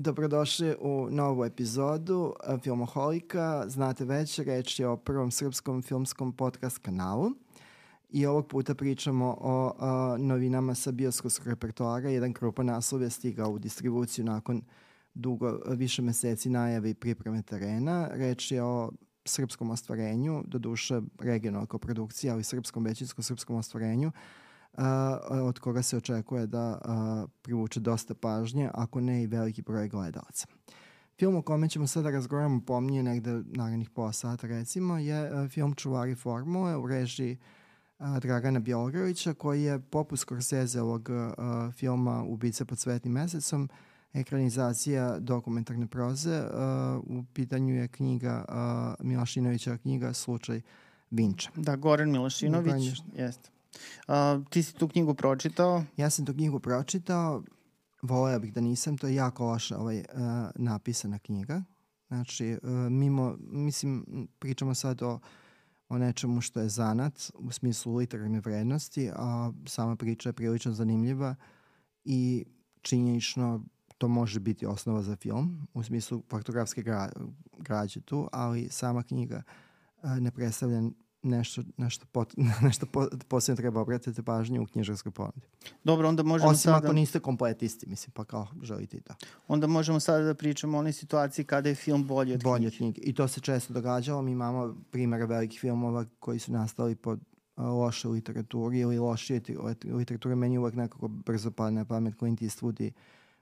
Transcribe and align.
Dobrodošli 0.00 0.76
u 0.80 1.08
novu 1.10 1.44
epizodu 1.44 2.32
e, 2.48 2.58
Filmoholika. 2.58 3.64
Znate 3.68 4.04
već, 4.04 4.38
reč 4.38 4.80
je 4.80 4.88
o 4.88 4.96
prvom 4.96 5.30
srpskom 5.30 5.82
filmskom 5.82 6.32
podcast 6.32 6.78
kanalu. 6.78 7.30
I 8.10 8.26
ovog 8.26 8.48
puta 8.48 8.74
pričamo 8.74 9.36
o 9.40 9.72
a, 9.78 10.16
novinama 10.18 10.74
sa 10.74 10.92
bioskopskog 10.92 11.46
repertoara. 11.46 12.08
Jedan 12.08 12.32
krupan 12.32 12.66
naslov 12.66 13.02
je 13.02 13.10
stigao 13.10 13.50
u 13.50 13.58
distribuciju 13.58 14.24
nakon 14.24 14.62
dugo, 15.14 15.60
više 15.66 16.02
meseci 16.02 16.50
najave 16.50 16.90
i 16.90 16.94
pripreme 16.94 17.42
terena. 17.42 18.08
Reč 18.12 18.52
je 18.52 18.62
o 18.62 18.90
srpskom 19.24 19.70
ostvarenju, 19.70 20.42
do 20.46 20.58
duše 20.58 21.00
regionalna 21.20 21.66
ali 22.32 22.44
srpskom, 22.44 22.84
većinskom 22.84 23.24
srpskom 23.24 23.56
ostvarenju 23.56 24.12
od 25.30 25.58
koga 25.58 25.82
se 25.82 25.96
očekuje 25.96 26.46
da 26.46 26.80
a, 26.84 27.26
privuče 27.42 27.80
dosta 27.80 28.14
pažnje, 28.14 28.70
ako 28.74 29.00
ne 29.00 29.22
i 29.22 29.26
veliki 29.26 29.62
broj 29.62 29.88
gledalaca. 29.88 30.46
Film 31.18 31.36
o 31.36 31.42
kome 31.42 31.68
ćemo 31.68 31.86
sada 31.86 32.10
razgovaramo 32.10 32.60
pomnije 32.66 33.02
negde 33.02 33.42
narednih 33.46 33.90
pola 33.90 34.12
sata 34.12 34.46
recimo 34.46 34.98
je 34.98 35.30
a, 35.30 35.48
film 35.48 35.74
Čuvari 35.74 36.14
formule 36.14 36.76
u 36.76 36.86
režiji 36.86 37.38
a, 37.98 38.20
Dragana 38.20 38.60
Bjelgrovića 38.60 39.34
koji 39.34 39.62
je 39.62 39.80
poput 39.80 40.18
Scorsese-ovog 40.18 41.08
filma 41.72 42.22
Ubice 42.22 42.64
pod 42.64 42.78
svetnim 42.78 43.12
mesecom 43.12 43.68
ekranizacija 44.12 45.18
dokumentarne 45.18 45.86
proze. 45.86 46.40
Uh, 46.40 47.18
u 47.18 47.24
pitanju 47.34 47.74
je 47.74 47.88
knjiga 47.88 48.44
uh, 48.48 49.06
Milašinovića, 49.06 49.76
knjiga 49.76 50.12
Slučaj 50.12 50.60
Vinča. 51.10 51.50
Da, 51.56 51.76
Goran 51.76 52.10
Milašinović, 52.10 53.02
jeste. 53.14 53.50
Uh, 54.08 54.46
ti 54.50 54.62
si 54.62 54.74
tu 54.74 54.88
knjigu 54.88 55.14
pročitao? 55.14 55.84
Ja 55.96 56.10
sam 56.10 56.26
tu 56.26 56.34
knjigu 56.34 56.60
pročitao, 56.60 57.42
voleo 58.02 58.38
bih 58.38 58.52
da 58.52 58.60
nisam, 58.60 58.98
to 58.98 59.06
je 59.06 59.14
jako 59.14 59.46
loša 59.46 59.78
ovaj, 59.78 59.98
uh, 59.98 60.04
napisana 60.54 61.18
knjiga. 61.18 61.62
Znači, 62.08 62.58
uh, 62.62 62.70
mimo, 62.70 63.36
mislim, 63.40 64.04
pričamo 64.38 64.74
sad 64.74 65.02
o, 65.02 65.20
o 65.88 65.98
nečemu 65.98 66.40
što 66.40 66.60
je 66.60 66.68
zanat 66.68 67.30
u 67.34 67.52
smislu 67.52 67.96
literarne 67.96 68.40
vrednosti, 68.40 69.10
a 69.16 69.52
sama 69.66 69.96
priča 69.96 70.28
je 70.28 70.32
prilično 70.32 70.72
zanimljiva 70.72 71.34
i 72.04 72.44
činjenično 72.82 73.64
to 73.98 74.08
može 74.08 74.40
biti 74.40 74.66
osnova 74.66 75.02
za 75.02 75.16
film, 75.16 75.68
u 75.74 75.82
smislu 75.82 76.22
faktografske 76.30 76.82
gra, 76.82 77.12
građe 77.58 78.00
tu, 78.00 78.28
ali 78.32 78.68
sama 78.70 79.02
knjiga 79.02 79.42
uh, 80.02 80.10
ne 80.10 80.30
predstavlja 80.30 80.82
nešto, 81.22 81.62
nešto, 81.76 82.06
pot, 82.12 82.34
nešto 82.66 82.86
po, 82.86 83.06
posebno 83.28 83.56
treba 83.56 83.80
obratiti 83.80 84.22
pažnju 84.22 84.62
u 84.62 84.66
knjižarskoj 84.66 85.12
ponudi. 85.12 85.46
Dobro, 85.84 86.08
onda 86.08 86.22
možemo 86.22 86.50
Osim 86.50 86.62
sada... 86.62 86.76
ako 86.76 86.92
niste 86.92 87.20
kompletisti, 87.20 87.86
mislim, 87.86 88.12
pa 88.12 88.24
kao 88.24 88.46
želite 88.62 88.96
i 88.96 89.00
to. 89.00 89.14
Onda 89.48 89.66
možemo 89.66 90.00
sada 90.00 90.24
da 90.24 90.34
pričamo 90.34 90.76
o 90.76 90.80
onoj 90.80 90.92
situaciji 90.92 91.44
kada 91.44 91.68
je 91.68 91.74
film 91.74 92.06
bolji 92.06 92.34
od 92.34 92.42
bolji 92.42 92.66
od 92.66 92.76
knjige. 92.76 93.00
I 93.00 93.14
to 93.14 93.28
se 93.28 93.40
često 93.40 93.72
događalo. 93.72 94.22
Mi 94.22 94.32
imamo 94.32 94.76
primjera 94.90 95.24
velikih 95.24 95.60
filmova 95.60 96.04
koji 96.20 96.38
su 96.38 96.52
nastali 96.52 96.94
pod 96.94 97.20
loše 97.56 98.08
literaturi 98.08 98.78
ili 98.78 98.98
lošije 98.98 99.40
literature. 99.84 100.34
Meni 100.34 100.58
uvek 100.58 100.74
nekako 100.74 101.08
brzo 101.08 101.50
padne 101.50 101.84
pamet 101.84 102.18
Clint 102.18 102.40
Eastwood 102.40 102.82
i 102.82 102.92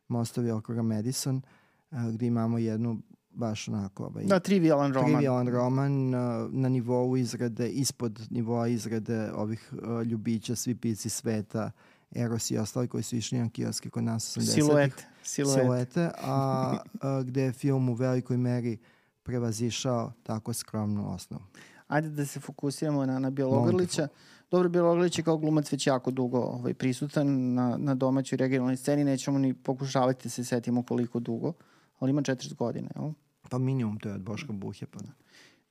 Mostovi 0.09 0.51
okruga 0.51 0.83
Madison, 0.83 1.43
gde 1.91 2.27
imamo 2.27 2.59
jednu 2.59 2.99
baš 3.37 3.69
onako 3.69 4.05
ovaj, 4.05 4.25
da, 4.25 4.41
trivialan 4.41 4.93
roman. 4.93 5.13
Trivialan 5.13 5.49
roman 5.49 6.11
na, 6.11 6.49
na 6.53 6.69
nivou 6.69 7.17
izrade, 7.17 7.69
ispod 7.69 8.27
nivoa 8.31 8.69
izrade 8.69 9.33
ovih 9.33 9.73
uh, 9.73 10.03
ljubića, 10.03 10.55
svi 10.55 10.75
pici 10.75 11.09
sveta, 11.09 11.71
Eros 12.15 12.51
i 12.51 12.59
ostali 12.59 12.89
koji 12.89 13.03
su 13.03 13.17
išli 13.17 13.39
na 13.39 13.49
kioske 13.49 13.91
kod 13.91 14.05
nas 14.05 14.37
80-ih. 14.37 14.55
Siluete. 14.55 15.05
Siluete. 15.23 15.63
Siluete, 15.63 16.11
a, 16.23 16.79
a 17.01 17.23
gde 17.23 17.43
je 17.43 17.53
film 17.53 17.89
u 17.89 17.95
velikoj 17.95 18.37
meri 18.37 18.79
prevazišao 19.23 20.13
tako 20.23 20.53
skromnu 20.53 21.15
osnovu. 21.15 21.43
Ajde 21.89 22.09
da 22.09 22.27
se 22.27 22.41
fokusiramo 22.41 23.07
na, 23.07 23.19
na 23.19 23.31
Bjelogrlića. 23.31 24.09
Dobro, 24.51 24.69
Bjelogrlić 24.69 25.19
je 25.19 25.25
kao 25.25 25.37
glumac 25.37 25.73
već 25.73 25.87
jako 25.87 26.11
dugo 26.11 26.39
ovaj, 26.39 26.75
prisutan 26.75 27.55
na, 27.55 27.77
na 27.79 27.95
domaćoj 27.95 28.37
regionalnoj 28.37 28.77
sceni. 28.77 29.05
Nećemo 29.05 29.39
ni 29.39 29.55
pokušavati 29.55 30.23
da 30.23 30.31
se 30.31 30.45
setimo 30.45 30.83
koliko 30.83 31.21
dugo, 31.21 31.53
ali 31.99 32.11
ima 32.11 32.23
40 32.23 32.55
godina, 32.55 32.89
jel? 32.97 33.13
Pa 33.51 33.59
minimum 33.59 33.99
to 33.99 34.09
je 34.09 34.15
od 34.15 34.23
Boška 34.23 34.53
Buhje, 34.53 34.87
pa 34.87 35.01
da. 35.01 35.13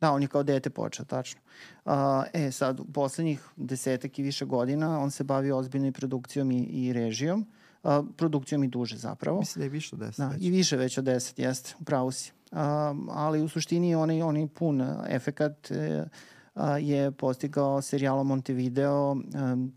Da, 0.02 0.12
on 0.12 0.22
je 0.22 0.28
kao 0.28 0.44
dete 0.44 0.70
počeo, 0.70 1.06
tačno. 1.06 1.42
Uh, 1.86 1.92
e, 2.34 2.52
sad, 2.52 2.80
u 2.80 2.86
poslednjih 2.86 3.48
desetak 3.56 4.20
i 4.20 4.24
više 4.24 4.46
godina 4.46 5.00
on 5.00 5.12
se 5.12 5.24
bavi 5.24 5.52
ozbiljnom 5.52 5.94
produkcijom 5.94 6.52
i, 6.52 6.64
i 6.64 6.94
režijom. 6.94 7.46
Uh, 7.84 7.92
produkcijom 8.18 8.64
i 8.64 8.68
duže 8.68 8.98
zapravo. 8.98 9.40
Mislim 9.40 9.60
da 9.60 9.66
je 9.66 9.70
više 9.70 9.96
od 9.96 10.00
deset 10.00 10.18
da, 10.18 10.28
već. 10.28 10.44
I 10.44 10.52
više 10.52 10.78
već 10.78 10.98
od 10.98 11.04
deset, 11.04 11.40
jeste, 11.40 11.76
upravo 11.80 12.12
si. 12.12 12.32
Uh, 12.52 12.58
ali 13.10 13.42
u 13.42 13.48
suštini 13.48 13.96
onaj, 13.96 14.22
onaj 14.22 14.48
pun 14.48 14.84
efekat 15.08 15.72
uh, 15.72 15.78
je 16.80 17.12
postigao 17.12 17.82
serijalom 17.82 18.28
Montevideo. 18.28 19.12
Uh, 19.12 19.20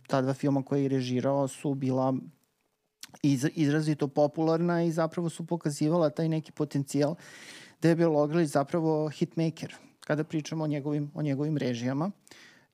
ta 0.06 0.22
dva 0.22 0.34
filma 0.34 0.62
koje 0.62 0.82
je 0.82 0.88
režirao 0.88 1.48
su 1.48 1.74
bila 1.74 2.14
iz, 3.22 3.46
izrazito 3.54 4.08
popularna 4.08 4.82
i 4.82 4.92
zapravo 4.92 5.28
su 5.28 5.46
pokazivala 5.46 6.10
taj 6.10 6.28
neki 6.28 6.52
potencijal 6.52 7.14
da 7.82 7.88
je 7.88 7.96
Bjelogrlić 7.96 8.50
zapravo 8.50 9.08
hitmaker 9.08 9.74
kada 10.00 10.24
pričamo 10.24 10.64
o 10.64 10.66
njegovim, 10.66 11.10
o 11.14 11.22
njegovim 11.22 11.56
režijama. 11.56 12.10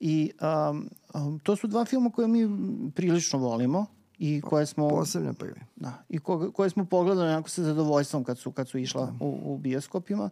I 0.01 0.31
um, 0.71 0.91
um, 1.15 1.39
to 1.39 1.57
su 1.57 1.67
dva 1.67 1.85
filma 1.85 2.11
koje 2.11 2.29
mi 2.29 2.49
prilično 2.95 3.39
volimo 3.39 3.87
i 4.19 4.41
koje 4.41 4.67
smo 4.67 4.89
posebno 4.89 5.33
prvi. 5.33 5.61
Da, 5.77 6.05
i 6.09 6.19
ko, 6.19 6.53
koje 6.53 6.71
smo 6.71 6.85
pogledali 6.85 7.29
onako 7.29 7.49
sa 7.49 7.63
zadovoljstvom 7.63 8.25
kad 8.25 8.39
su 8.39 8.53
kad 8.53 8.69
su 8.69 8.79
išla 8.79 9.07
da. 9.07 9.25
u, 9.25 9.41
u 9.45 9.59
bioskopima. 9.59 10.31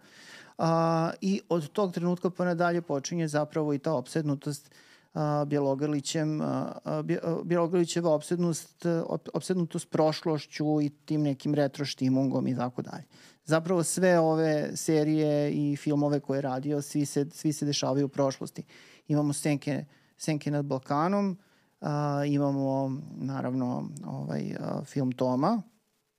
A, 0.58 1.10
I 1.20 1.40
od 1.48 1.68
tog 1.68 1.92
trenutka 1.92 2.30
pa 2.30 2.44
nadalje 2.44 2.82
počinje 2.82 3.28
zapravo 3.28 3.74
i 3.74 3.78
ta 3.78 3.92
opsednutost 3.92 4.70
a, 4.70 4.91
Bjelogrlićem, 5.46 6.40
Bjelogrlićeva 7.44 8.14
opsednost, 8.14 8.86
opsednutost 9.34 9.90
prošlošću 9.90 10.80
i 10.82 10.90
tim 10.90 11.22
nekim 11.22 11.54
retro 11.54 11.84
štimungom 11.84 12.46
i 12.46 12.56
tako 12.56 12.82
dalje. 12.82 13.04
Zapravo 13.44 13.82
sve 13.82 14.18
ove 14.18 14.76
serije 14.76 15.52
i 15.52 15.76
filmove 15.76 16.20
koje 16.20 16.38
je 16.38 16.42
radio, 16.42 16.82
svi 16.82 17.06
se, 17.06 17.30
svi 17.30 17.52
se 17.52 17.66
dešavaju 17.66 18.06
u 18.06 18.08
prošlosti. 18.08 18.64
Imamo 19.08 19.32
Senke, 19.32 19.84
Senke 20.16 20.50
nad 20.50 20.64
Balkanom, 20.64 21.38
imamo 22.26 22.96
naravno 23.16 23.88
ovaj, 24.06 24.56
film 24.84 25.12
Toma, 25.12 25.62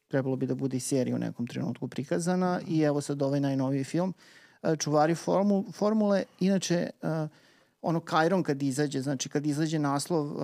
trebalo 0.07 0.35
bi 0.35 0.47
da 0.47 0.55
bude 0.55 0.77
i 0.77 0.79
serija 0.79 1.15
u 1.15 1.19
nekom 1.19 1.47
trenutku 1.47 1.87
prikazana 1.87 2.59
i 2.67 2.81
evo 2.81 3.01
sad 3.01 3.21
ovaj 3.21 3.39
najnoviji 3.39 3.83
film 3.83 4.13
Čuvari 4.77 5.15
formu, 5.15 5.65
formule, 5.71 6.23
inače 6.39 6.89
uh, 7.01 7.09
ono 7.83 7.99
Kajron 7.99 8.44
kad 8.44 8.63
izađe, 8.63 9.01
znači 9.01 9.29
kad 9.29 9.45
izađe 9.45 9.79
naslov, 9.79 10.25
uh, 10.25 10.41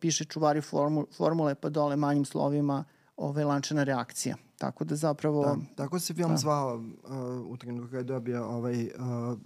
piše 0.00 0.24
Čuvari 0.24 0.60
formu, 0.60 1.06
formule 1.16 1.54
pa 1.54 1.68
dole 1.68 1.96
manjim 1.96 2.24
slovima 2.24 2.84
ove 3.16 3.44
lančana 3.44 3.84
reakcija. 3.84 4.36
Tako 4.58 4.84
da 4.84 4.96
zapravo... 4.96 5.44
Da, 5.44 5.56
tako 5.76 5.98
se 5.98 6.14
film 6.14 6.30
da. 6.30 6.36
zvao 6.36 6.76
uh, 6.76 6.82
u 7.46 7.56
trenutku 7.56 7.86
kada 7.86 7.98
je 7.98 8.04
dobio 8.04 8.44
ovaj, 8.44 8.84
uh, 8.84 9.38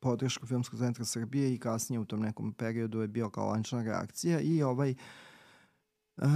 podršku 0.00 0.46
Filmskog 0.46 0.78
centra 0.78 1.04
Srbije 1.04 1.54
i 1.54 1.58
kasnije 1.58 2.00
u 2.00 2.04
tom 2.04 2.20
nekom 2.20 2.52
periodu 2.52 3.00
je 3.00 3.08
bio 3.08 3.30
kao 3.30 3.46
lančana 3.46 3.82
reakcija 3.82 4.40
i 4.40 4.62
ovaj 4.62 4.94
uh, 6.16 6.28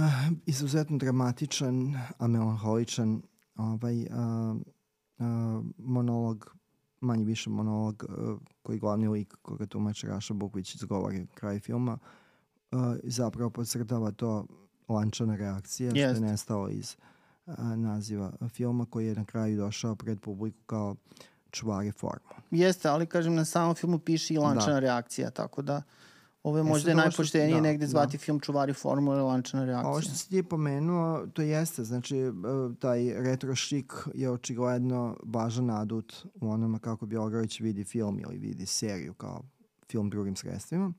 izuzetno 0.45 0.97
dramatičan, 0.97 1.93
a 2.17 2.27
melanholičan 2.27 3.21
ovaj, 3.55 4.01
uh, 4.01 4.55
uh, 5.17 5.65
monolog 5.77 6.55
manje 7.01 7.23
više 7.23 7.49
monolog 7.49 8.03
uh, 8.09 8.39
koji 8.61 8.79
glavni 8.79 9.07
lik 9.07 9.35
koga 9.41 9.65
tumače 9.65 10.07
Raša 10.07 10.33
Bukvić 10.33 10.75
izgovori 10.75 11.27
kraj 11.33 11.59
filma 11.59 11.97
uh, 12.71 12.79
zapravo 13.03 13.49
podsrdava 13.49 14.11
to 14.11 14.45
lančana 14.87 15.35
reakcija 15.35 15.91
što 15.91 15.99
je 15.99 16.19
nestalo 16.19 16.69
iz 16.69 16.95
a, 17.45 17.75
naziva 17.75 18.31
filma 18.49 18.85
koji 18.85 19.07
je 19.07 19.15
na 19.15 19.25
kraju 19.25 19.57
došao 19.57 19.95
pred 19.95 20.19
publiku 20.19 20.57
kao 20.65 20.95
čvari 21.51 21.91
forma. 21.91 22.29
Jeste, 22.51 22.89
ali 22.89 23.05
kažem 23.05 23.35
na 23.35 23.45
samom 23.45 23.75
filmu 23.75 23.99
piše 23.99 24.33
i 24.33 24.37
lančana 24.37 24.73
da. 24.73 24.79
reakcija, 24.79 25.29
tako 25.29 25.61
da 25.61 25.81
ovo 26.45 26.57
je 26.57 26.61
e, 26.61 26.63
možda 26.63 26.89
je 26.89 26.95
najpoštenije 26.95 27.55
da, 27.55 27.61
negde 27.61 27.87
zvati 27.87 28.17
da. 28.17 28.21
film 28.21 28.39
Čuvari 28.39 28.73
formu 28.73 29.11
ili 29.11 29.21
lančana 29.21 29.65
reakcija. 29.65 29.89
Ovo 29.89 30.01
što 30.01 30.13
si 30.13 30.29
ti 30.29 30.43
pomenuo, 30.43 31.27
to 31.33 31.41
jeste, 31.41 31.83
znači 31.83 32.17
e, 32.17 32.31
taj 32.79 33.13
retro 33.13 33.55
šik 33.55 33.93
je 34.13 34.31
očigledno 34.31 35.17
važan 35.23 35.69
adut 35.69 36.15
u 36.41 36.49
onome 36.49 36.79
kako 36.79 37.05
Bjelogrlić 37.05 37.59
vidi 37.59 37.83
film 37.83 38.19
ili 38.19 38.37
vidi 38.37 38.65
seriju 38.65 39.13
kao 39.13 39.41
film 39.91 40.09
drugim 40.09 40.35
sredstvima. 40.35 40.93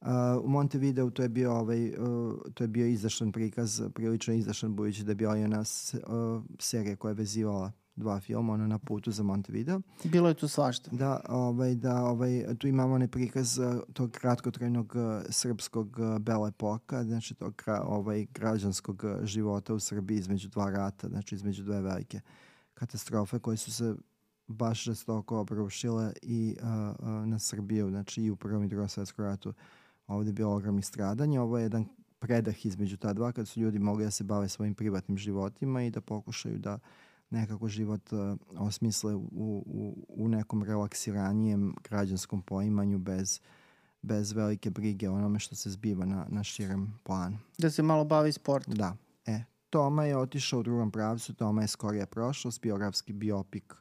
Uh, 0.00 0.08
u 0.44 0.48
Montevideo 0.48 1.10
to 1.10 1.22
je 1.22 1.28
bio 1.28 1.52
ovaj 1.52 1.88
uh, 1.88 2.34
to 2.54 2.64
je 2.64 2.68
bio 2.68 2.86
izašan 2.86 3.32
prikaz, 3.32 3.82
prilično 3.94 4.34
izašan 4.34 4.76
budući 4.76 5.04
da 5.04 5.10
je 5.10 5.14
bila 5.14 5.36
jedna 5.36 5.60
uh, 5.60 6.42
serija 6.58 6.96
koja 6.96 7.10
je 7.10 7.14
vezivala 7.14 7.72
dva 8.00 8.20
filma, 8.20 8.52
ono 8.52 8.66
na 8.66 8.78
putu 8.78 9.12
za 9.12 9.22
Montevideo. 9.22 9.80
Bilo 10.04 10.28
je 10.28 10.34
tu 10.34 10.48
svašta. 10.48 10.90
Da, 10.92 11.20
ovaj, 11.28 11.74
da, 11.74 12.04
ovaj, 12.04 12.44
tu 12.58 12.68
imamo 12.68 12.94
onaj 12.94 13.08
prikaz 13.08 13.58
uh, 13.58 13.80
tog 13.92 14.10
kratkotrajnog 14.10 14.92
uh, 14.96 15.22
srpskog 15.28 15.98
uh, 15.98 16.18
bele 16.18 16.52
poka, 16.52 17.04
znači 17.04 17.34
tog 17.34 17.62
ovaj, 17.84 18.26
građanskog 18.34 19.04
života 19.22 19.74
u 19.74 19.80
Srbiji 19.80 20.18
između 20.18 20.48
dva 20.48 20.70
rata, 20.70 21.08
znači 21.08 21.34
između 21.34 21.62
dve 21.62 21.80
velike 21.80 22.20
katastrofe 22.74 23.38
koje 23.38 23.56
su 23.56 23.72
se 23.72 23.94
baš 24.46 24.84
žestoko 24.84 25.38
obrušile 25.38 26.12
i 26.22 26.56
uh, 26.62 26.66
uh, 26.98 27.08
na 27.08 27.38
Srbiju, 27.38 27.90
znači 27.90 28.22
i 28.22 28.30
u 28.30 28.36
prvom 28.36 28.64
i 28.64 28.68
drugom 28.68 28.88
svetskom 28.88 29.24
ratu 29.24 29.52
ovde 30.06 30.28
je 30.28 30.34
bilo 30.34 30.54
ogromnih 30.54 30.86
stradanja. 30.86 31.42
Ovo 31.42 31.58
je 31.58 31.62
jedan 31.62 31.84
predah 32.18 32.66
između 32.66 32.96
ta 32.96 33.12
dva 33.12 33.32
kad 33.32 33.48
su 33.48 33.60
ljudi 33.60 33.78
mogli 33.78 34.04
da 34.04 34.10
se 34.10 34.24
bave 34.24 34.48
svojim 34.48 34.74
privatnim 34.74 35.18
životima 35.18 35.82
i 35.82 35.90
da 35.90 36.00
pokušaju 36.00 36.58
da 36.58 36.78
nekako 37.30 37.68
život 37.68 38.12
uh, 38.12 38.36
osmisle 38.58 39.14
u, 39.14 39.28
u, 39.66 40.06
u 40.08 40.28
nekom 40.28 40.62
relaksiranijem 40.62 41.74
građanskom 41.84 42.42
poimanju 42.42 42.98
bez 42.98 43.40
bez 44.02 44.32
velike 44.32 44.70
brige 44.70 45.08
o 45.08 45.14
onome 45.14 45.38
što 45.38 45.54
se 45.54 45.70
zbiva 45.70 46.04
na, 46.04 46.26
na 46.28 46.44
širem 46.44 46.98
planu. 47.04 47.38
Da 47.58 47.70
se 47.70 47.82
malo 47.82 48.04
bavi 48.04 48.32
sportom. 48.32 48.74
Da. 48.74 48.96
E, 49.26 49.42
Toma 49.70 50.04
je 50.04 50.16
otišao 50.16 50.60
u 50.60 50.62
drugom 50.62 50.90
pravcu, 50.90 51.34
Toma 51.34 51.62
je 51.62 51.68
skorija 51.68 52.06
prošlost, 52.06 52.62
biografski 52.62 53.12
biopik 53.12 53.74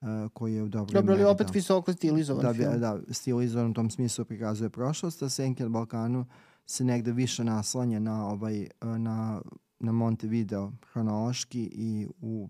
uh, 0.00 0.08
koji 0.32 0.54
je 0.54 0.62
u 0.62 0.68
dobroj 0.68 0.94
Dobro, 0.94 1.14
meri, 1.14 1.24
opet 1.24 1.46
da, 1.46 1.52
visoko 1.52 1.92
stilizovan 1.92 2.42
da, 2.42 2.54
film. 2.54 2.80
da, 2.80 2.98
stilizovan 3.10 3.70
u 3.70 3.74
tom 3.74 3.90
smislu 3.90 4.24
prikazuje 4.24 4.70
prošlost, 4.70 5.22
a 5.22 5.28
Senke 5.28 5.62
na 5.62 5.68
Balkanu 5.68 6.26
se 6.66 6.84
negde 6.84 7.12
više 7.12 7.44
naslanja 7.44 7.98
na, 7.98 8.26
ovaj, 8.26 8.68
na, 8.80 9.42
na 9.78 9.92
Montevideo 9.92 10.72
hronološki 10.92 11.70
i 11.72 12.08
u 12.20 12.48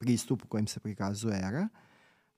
pristupu 0.00 0.48
kojim 0.48 0.66
se 0.66 0.80
prikazuje 0.80 1.36
era, 1.36 1.68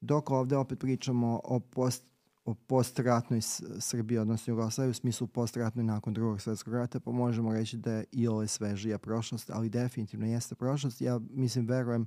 dok 0.00 0.31
ovde 0.31 0.56
opet 0.56 0.79
pričamo 0.79 1.41
o 1.44 1.61
post 1.61 2.12
o 2.44 2.55
postratnoj 2.55 3.41
Srbiji, 3.79 4.19
odnosno 4.19 4.50
Jugoslaviji, 4.50 4.91
u 4.91 4.94
smislu 4.94 5.26
postratnoj 5.26 5.85
nakon 5.85 6.14
drugog 6.14 6.41
svetskog 6.41 6.75
rata, 6.75 7.00
pa 7.00 7.11
možemo 7.11 7.53
reći 7.53 7.76
da 7.76 7.93
je 7.93 8.05
i 8.12 8.29
ovo 8.29 8.47
svežija 8.47 8.99
prošlost, 8.99 9.50
ali 9.50 9.69
definitivno 9.69 10.26
jeste 10.26 10.55
prošlost. 10.55 11.00
Ja 11.00 11.20
mislim, 11.31 11.67
verujem 11.67 12.06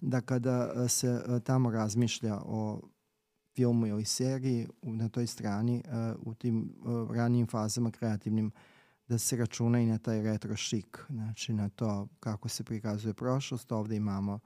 da 0.00 0.20
kada 0.20 0.88
se 0.88 1.22
tamo 1.44 1.70
razmišlja 1.70 2.38
o 2.44 2.80
filmu 3.54 3.86
ili 3.86 4.04
seriji 4.04 4.68
na 4.82 5.08
toj 5.08 5.26
strani, 5.26 5.82
u 6.22 6.34
tim 6.34 6.74
ranijim 7.10 7.46
fazama 7.46 7.90
kreativnim, 7.90 8.52
da 9.08 9.18
se 9.18 9.36
računa 9.36 9.80
i 9.80 9.86
na 9.86 9.98
taj 9.98 10.22
retro 10.22 10.56
šik, 10.56 11.04
znači 11.08 11.52
na 11.52 11.68
to 11.68 12.08
kako 12.20 12.48
se 12.48 12.64
prikazuje 12.64 13.14
prošlost. 13.14 13.72
Ovde 13.72 13.96
imamo 13.96 14.34
uh, 14.34 14.40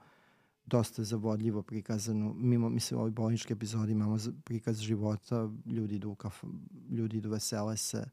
dosta 0.67 1.05
zavodljivo 1.05 1.63
prikazano. 1.63 2.35
Mimo, 2.35 2.69
mislim, 2.69 2.99
u 2.99 3.01
ovoj 3.01 3.11
bolnički 3.11 3.53
epizodi 3.53 3.93
imamo 3.93 4.19
prikaz 4.45 4.79
života, 4.79 5.49
ljudi 5.67 5.95
idu, 5.95 6.11
u 6.11 6.15
kaf, 6.15 6.45
ljudi 6.91 7.17
idu 7.17 7.31
vesele 7.31 7.77
se, 7.77 8.05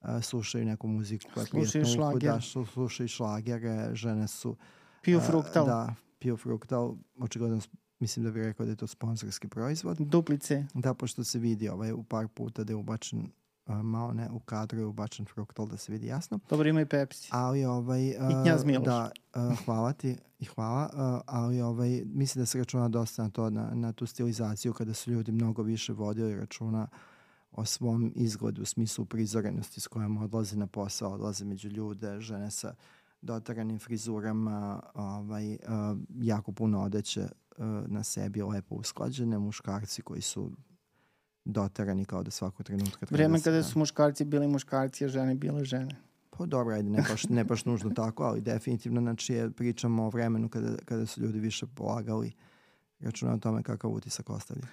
uh, 0.00 0.08
slušaju 0.22 0.64
neku 0.64 0.88
muziku 0.88 1.30
koja 1.34 1.42
je 1.42 1.48
prijatno 1.50 2.08
uhu, 2.08 2.18
da, 2.18 2.40
slušaju 2.66 3.08
šlagere, 3.08 3.90
žene 3.94 4.28
su... 4.28 4.56
Piju 5.02 5.20
fruktal. 5.20 5.62
Uh, 5.62 5.68
da, 5.68 5.94
piju 6.18 6.36
fruktal. 6.36 6.96
Očigledno 7.18 7.60
mislim 8.00 8.24
da 8.24 8.30
bih 8.30 8.42
rekao 8.42 8.66
da 8.66 8.72
je 8.72 8.76
to 8.76 8.86
sponsorski 8.86 9.48
proizvod. 9.48 9.96
Duplice. 10.00 10.66
Da, 10.74 10.94
pošto 10.94 11.24
se 11.24 11.38
vidi 11.38 11.68
ovaj, 11.68 11.92
u 11.92 12.02
par 12.02 12.28
puta 12.28 12.64
da 12.64 12.72
je 12.72 12.76
ubačen 12.76 13.30
malo 13.82 14.12
ne, 14.12 14.30
u 14.30 14.38
kadru 14.38 14.78
je 14.78 14.86
ubačen 14.86 15.26
fruktal 15.26 15.66
da 15.66 15.76
se 15.76 15.92
vidi 15.92 16.06
jasno. 16.06 16.38
Dobro, 16.50 16.68
ima 16.68 16.80
i 16.80 16.86
Pepsi. 16.86 17.28
Ali 17.32 17.64
ovaj... 17.64 18.02
I 18.02 18.14
Knjaz 18.44 18.64
Miloš. 18.64 18.84
Da, 18.84 19.10
uh, 19.34 19.64
hvala 19.64 19.92
ti 19.92 20.16
i 20.38 20.44
hvala, 20.44 20.90
uh, 20.92 21.22
ali 21.26 21.60
ovaj, 21.60 22.02
mislim 22.06 22.42
da 22.42 22.46
se 22.46 22.58
računa 22.58 22.88
dosta 22.88 23.22
na 23.22 23.30
to, 23.30 23.50
na, 23.50 23.70
na 23.74 23.92
tu 23.92 24.06
stilizaciju 24.06 24.72
kada 24.72 24.94
su 24.94 25.10
ljudi 25.10 25.32
mnogo 25.32 25.62
više 25.62 25.92
vodili 25.92 26.36
računa 26.36 26.88
o 27.52 27.64
svom 27.64 28.12
izgledu 28.16 28.62
u 28.62 28.64
smislu 28.64 29.04
prizorenosti 29.04 29.80
s 29.80 29.86
kojom 29.86 30.16
odlaze 30.16 30.56
na 30.56 30.66
posao, 30.66 31.12
odlaze 31.12 31.44
među 31.44 31.68
ljude, 31.68 32.20
žene 32.20 32.50
sa 32.50 32.74
dotaranim 33.22 33.78
frizurama, 33.78 34.82
ovaj, 34.94 35.52
uh, 35.52 35.58
jako 36.20 36.52
puno 36.52 36.82
odeće 36.82 37.20
uh, 37.20 37.66
na 37.86 38.02
sebi, 38.02 38.42
lepo 38.42 38.74
usklađene, 38.74 39.38
muškarci 39.38 40.02
koji 40.02 40.20
su 40.20 40.50
doterani 41.44 42.04
kao 42.04 42.22
da 42.22 42.30
svakog 42.30 42.66
trenutka... 42.66 43.06
Vreme 43.10 43.38
da 43.38 43.44
kada 43.44 43.62
su 43.62 43.78
muškarci 43.78 44.24
bili 44.24 44.48
muškarci, 44.48 45.04
a 45.04 45.08
žene 45.08 45.34
bile 45.34 45.64
žene. 45.64 45.96
Pa 46.30 46.46
dobro, 46.46 46.74
ajde, 46.74 46.90
ne 46.90 47.02
baš, 47.08 47.24
ne 47.24 47.44
baš 47.44 47.64
nužno 47.64 47.90
tako, 47.90 48.22
ali 48.22 48.40
definitivno, 48.40 49.00
znači, 49.00 49.34
je, 49.34 49.50
pričamo 49.50 50.04
o 50.04 50.08
vremenu 50.08 50.48
kada, 50.48 50.76
kada 50.84 51.06
su 51.06 51.20
ljudi 51.20 51.38
više 51.38 51.66
polagali 51.66 52.32
računa 53.00 53.34
o 53.34 53.38
tome 53.38 53.62
kakav 53.62 53.90
utisak 53.90 54.30
ostavlja. 54.30 54.66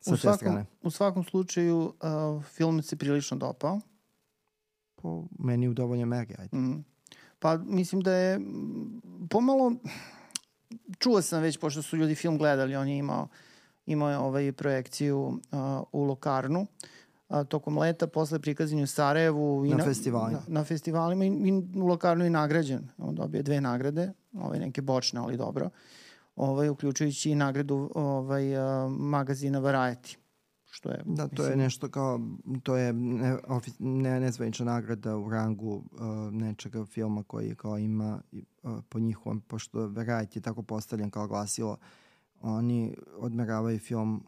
Sa 0.00 0.14
u, 0.14 0.16
svakom, 0.16 0.38
strane. 0.38 0.66
u 0.82 0.90
svakom 0.90 1.24
slučaju, 1.24 1.78
uh, 1.78 2.44
film 2.44 2.82
se 2.82 2.96
prilično 2.96 3.36
dopao. 3.36 3.80
Po 4.94 5.24
meni 5.38 5.68
u 5.68 5.74
dovoljnoj 5.74 6.06
meri, 6.06 6.34
ajde. 6.38 6.56
Mm. 6.56 6.84
Pa 7.38 7.56
mislim 7.56 8.00
da 8.00 8.12
je 8.12 8.40
pomalo, 9.30 9.72
čuo 10.98 11.22
sam 11.22 11.42
već, 11.42 11.58
pošto 11.58 11.82
su 11.82 11.96
ljudi 11.96 12.14
film 12.14 12.38
gledali, 12.38 12.76
on 12.76 12.88
je 12.88 12.98
imao 12.98 13.22
uh, 13.22 13.28
imao 13.90 14.10
je 14.10 14.18
ovaj 14.18 14.52
projekciju 14.52 15.18
uh, 15.18 15.58
u 15.92 16.04
Lokarnu 16.04 16.66
uh, 17.28 17.46
tokom 17.48 17.78
leta, 17.78 18.06
posle 18.06 18.38
prikazanju 18.38 18.82
u 18.82 18.86
Sarajevu. 18.86 19.66
I 19.66 19.70
na, 19.70 19.76
na 19.76 19.84
festivalima. 19.84 20.38
Na, 20.48 20.60
na 20.60 20.64
festivalima 20.64 21.24
i, 21.24 21.28
i 21.28 21.52
u 21.80 21.86
Lokarnu 21.86 22.24
je 22.24 22.30
nagrađen. 22.30 22.88
On 22.98 23.14
dobio 23.14 23.42
dve 23.42 23.60
nagrade, 23.60 24.12
ovaj, 24.34 24.58
neke 24.58 24.82
bočne, 24.82 25.20
ali 25.20 25.36
dobro. 25.36 25.70
Ovaj, 26.36 26.68
uključujući 26.68 27.30
i 27.30 27.34
nagradu 27.34 27.90
ovaj, 27.94 28.56
uh, 28.56 28.92
magazina 28.92 29.60
Variety 29.60 30.16
što 30.72 30.90
je... 30.90 31.02
Da, 31.04 31.28
to 31.28 31.42
mislim, 31.42 31.50
je 31.50 31.56
nešto 31.56 31.88
kao, 31.88 32.20
to 32.62 32.76
je 32.76 32.92
ne, 32.92 33.36
ofi, 33.48 33.70
ne, 33.78 34.20
nezvanična 34.20 34.64
nagrada 34.64 35.16
u 35.16 35.30
rangu 35.30 35.74
uh, 35.74 36.32
nečega 36.32 36.84
filma 36.84 37.22
koji 37.22 37.54
kao 37.54 37.78
ima 37.78 38.20
uh, 38.62 38.78
po 38.88 38.98
njihovom, 38.98 39.40
pošto 39.40 39.78
Variety 39.78 40.36
je 40.36 40.40
tako 40.40 40.62
postavljen 40.62 41.10
kao 41.10 41.26
glasilo 41.26 41.70
uh, 41.70 41.78
oni 42.40 42.96
odmeravaju 43.18 43.78
film 43.78 44.26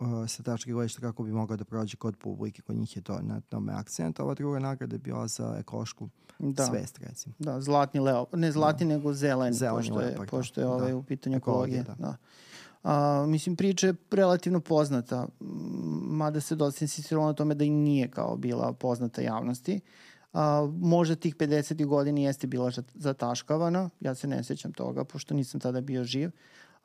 uh, 0.00 0.28
sa 0.28 0.42
tačke 0.42 0.72
gledišta 0.72 1.00
kako 1.00 1.22
bi 1.22 1.32
mogao 1.32 1.56
da 1.56 1.64
prođe 1.64 1.96
kod 1.96 2.16
publike, 2.16 2.62
kod 2.62 2.76
njih 2.76 2.96
je 2.96 3.02
to 3.02 3.20
na 3.22 3.40
tome 3.40 3.72
akcent. 3.72 4.20
Ova 4.20 4.34
druga 4.34 4.58
nagrada 4.58 4.94
je 4.94 4.98
bila 4.98 5.28
za 5.28 5.56
ekološku 5.58 6.08
da. 6.38 6.66
svest, 6.66 6.98
recimo. 6.98 7.34
Da, 7.38 7.60
zlatni 7.60 8.00
leo, 8.00 8.26
ne 8.32 8.52
zlatni 8.52 8.86
da. 8.86 8.92
nego 8.94 9.12
zeleni, 9.12 9.54
zeleni 9.54 9.88
pošto, 9.88 10.00
je, 10.00 10.06
leopard, 10.06 10.30
pošto 10.30 10.60
je 10.60 10.64
da. 10.64 10.72
ovaj 10.72 10.90
da. 10.90 10.96
u 10.96 11.02
pitanju 11.02 11.36
ekologije. 11.36 11.82
Da. 11.82 11.94
da. 11.94 12.16
A, 12.82 13.26
mislim, 13.28 13.56
priča 13.56 13.86
je 13.86 13.94
relativno 14.10 14.60
poznata, 14.60 15.26
mada 16.00 16.40
se 16.40 16.54
dosta 16.54 16.84
insistiralo 16.84 17.26
na 17.26 17.32
tome 17.32 17.54
da 17.54 17.64
i 17.64 17.70
nije 17.70 18.10
kao 18.10 18.36
bila 18.36 18.72
poznata 18.72 19.22
javnosti. 19.22 19.80
A, 20.32 20.68
možda 20.80 21.14
tih 21.14 21.36
50. 21.36 21.86
godina 21.86 22.20
jeste 22.20 22.46
bila 22.46 22.70
zataškavana, 22.94 23.90
ja 24.00 24.14
se 24.14 24.26
ne 24.26 24.44
sećam 24.44 24.72
toga, 24.72 25.04
pošto 25.04 25.34
nisam 25.34 25.60
tada 25.60 25.80
bio 25.80 26.04
živ, 26.04 26.30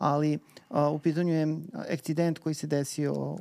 ali 0.03 0.39
a, 0.69 0.89
u 0.89 0.99
pitanju 0.99 1.33
je 1.33 1.57
akcident 1.89 2.39
koji 2.39 2.55
se 2.55 2.67
desio 2.67 3.13
u 3.13 3.37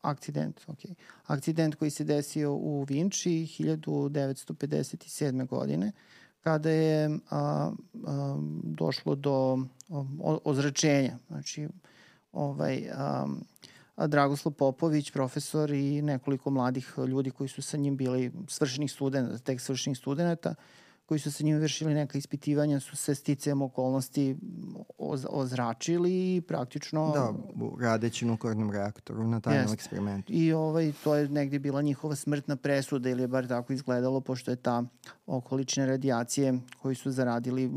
akcident, 0.00 0.60
okay. 0.66 0.94
akcident 1.24 1.74
koji 1.74 1.90
se 1.90 2.04
desio 2.04 2.52
u 2.52 2.86
Vinči 2.88 3.30
1957. 3.30 5.46
godine 5.46 5.92
kada 6.40 6.70
je 6.70 7.18
a, 7.30 7.72
a, 8.04 8.38
došlo 8.62 9.14
do 9.14 9.58
o, 9.88 10.06
ozračenja. 10.44 11.18
Znači, 11.28 11.68
ovaj, 12.32 12.88
a, 12.94 13.26
a 13.96 14.06
Dragoslav 14.06 14.52
Popović, 14.52 15.10
profesor 15.10 15.70
i 15.70 16.02
nekoliko 16.02 16.50
mladih 16.50 16.94
ljudi 17.08 17.30
koji 17.30 17.48
su 17.48 17.62
sa 17.62 17.76
njim 17.76 17.96
bili 17.96 18.32
svršenih 18.48 18.92
studenta, 18.92 19.38
tek 19.38 19.60
svršenih 19.60 19.98
studenta, 19.98 20.54
koji 21.06 21.20
su 21.20 21.32
sa 21.32 21.44
njim 21.44 21.58
vršili 21.58 21.94
neka 21.94 22.18
ispitivanja 22.18 22.80
su 22.80 22.96
se 22.96 23.14
sticajem 23.14 23.62
okolnosti 23.62 24.36
oz, 24.98 25.26
ozračili 25.30 26.36
i 26.36 26.40
praktično... 26.40 27.12
Da, 27.14 27.32
radeći 27.80 28.24
u 28.24 28.28
nuklearnom 28.28 28.70
reaktoru 28.70 29.26
na 29.28 29.40
tajnom 29.40 29.72
eksperimentu. 29.72 30.32
I 30.32 30.52
ovaj, 30.52 30.92
to 31.04 31.14
je 31.14 31.28
negde 31.28 31.58
bila 31.58 31.82
njihova 31.82 32.14
smrtna 32.14 32.56
presuda 32.56 33.10
ili 33.10 33.22
je 33.22 33.28
bar 33.28 33.46
tako 33.48 33.72
izgledalo 33.72 34.20
pošto 34.20 34.50
je 34.50 34.56
ta 34.56 34.84
okolične 35.26 35.86
radijacije 35.86 36.58
koju 36.82 36.94
su 36.94 37.10
zaradili 37.10 37.70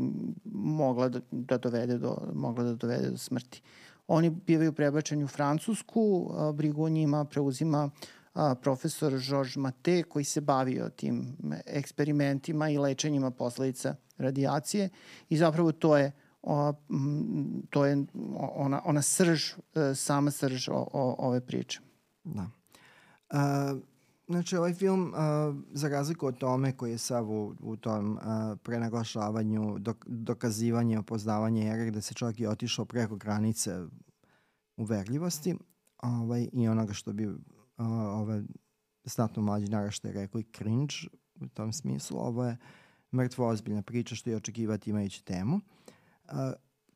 mogla 0.54 1.08
da, 1.08 1.20
da 1.30 1.58
dovede 1.58 1.98
do, 1.98 2.16
mogla 2.34 2.64
da 2.64 2.74
dovede 2.74 3.10
do 3.10 3.18
smrti. 3.18 3.62
Oni 4.08 4.30
bivaju 4.30 4.72
prebačeni 4.72 5.24
u 5.24 5.28
Francusku, 5.28 6.30
brigu 6.54 6.84
o 6.84 6.88
njima 6.88 7.24
preuzima 7.24 7.84
uh, 7.84 7.92
a, 8.32 8.54
profesor 8.54 9.18
Georges 9.18 9.56
Mate 9.56 10.02
koji 10.02 10.24
se 10.24 10.40
bavio 10.40 10.88
tim 10.88 11.36
eksperimentima 11.66 12.68
i 12.68 12.78
lečenjima 12.78 13.30
posledica 13.30 13.94
radijacije 14.18 14.88
i 15.28 15.36
zapravo 15.36 15.72
to 15.72 15.96
je 15.96 16.12
o, 16.42 16.72
to 17.70 17.86
je 17.86 18.04
ona, 18.36 18.82
ona 18.84 19.02
srž, 19.02 19.52
e, 19.74 19.94
sama 19.94 20.30
srž 20.30 20.68
o, 20.68 20.86
o, 20.92 21.16
ove 21.18 21.40
priče. 21.40 21.80
Da. 22.24 22.50
A, 23.30 23.74
znači, 24.28 24.56
ovaj 24.56 24.74
film, 24.74 25.12
a, 25.16 25.54
za 25.72 25.88
razliku 25.88 26.26
od 26.26 26.38
tome 26.38 26.76
koji 26.76 26.90
je 26.90 26.98
sav 26.98 27.30
u, 27.30 27.54
u 27.60 27.76
tom 27.76 28.18
a, 28.22 28.56
prenaglašavanju, 28.62 29.78
dok, 29.78 30.06
dokazivanje, 30.06 30.98
opoznavanje 30.98 31.68
ere, 31.68 31.86
gde 31.86 32.00
se 32.00 32.14
čovjek 32.14 32.40
i 32.40 32.46
otišao 32.46 32.84
preko 32.84 33.16
granice 33.16 33.80
uverljivosti 34.76 35.56
ovaj, 35.98 36.48
i 36.52 36.68
onoga 36.68 36.92
što 36.92 37.12
bi 37.12 37.28
ove 37.88 38.42
znatno 39.04 39.42
mlađi 39.42 39.68
naraštaj 39.68 40.12
rekli 40.12 40.44
cringe 40.56 40.94
u 41.40 41.48
tom 41.48 41.72
smislu. 41.72 42.18
Ovo 42.18 42.44
je 42.44 42.56
mrtvo 43.14 43.48
ozbiljna 43.48 43.82
priča 43.82 44.14
što 44.14 44.30
je 44.30 44.36
očekivati 44.36 44.90
imajući 44.90 45.24
temu. 45.24 45.56
Uh, 45.56 46.32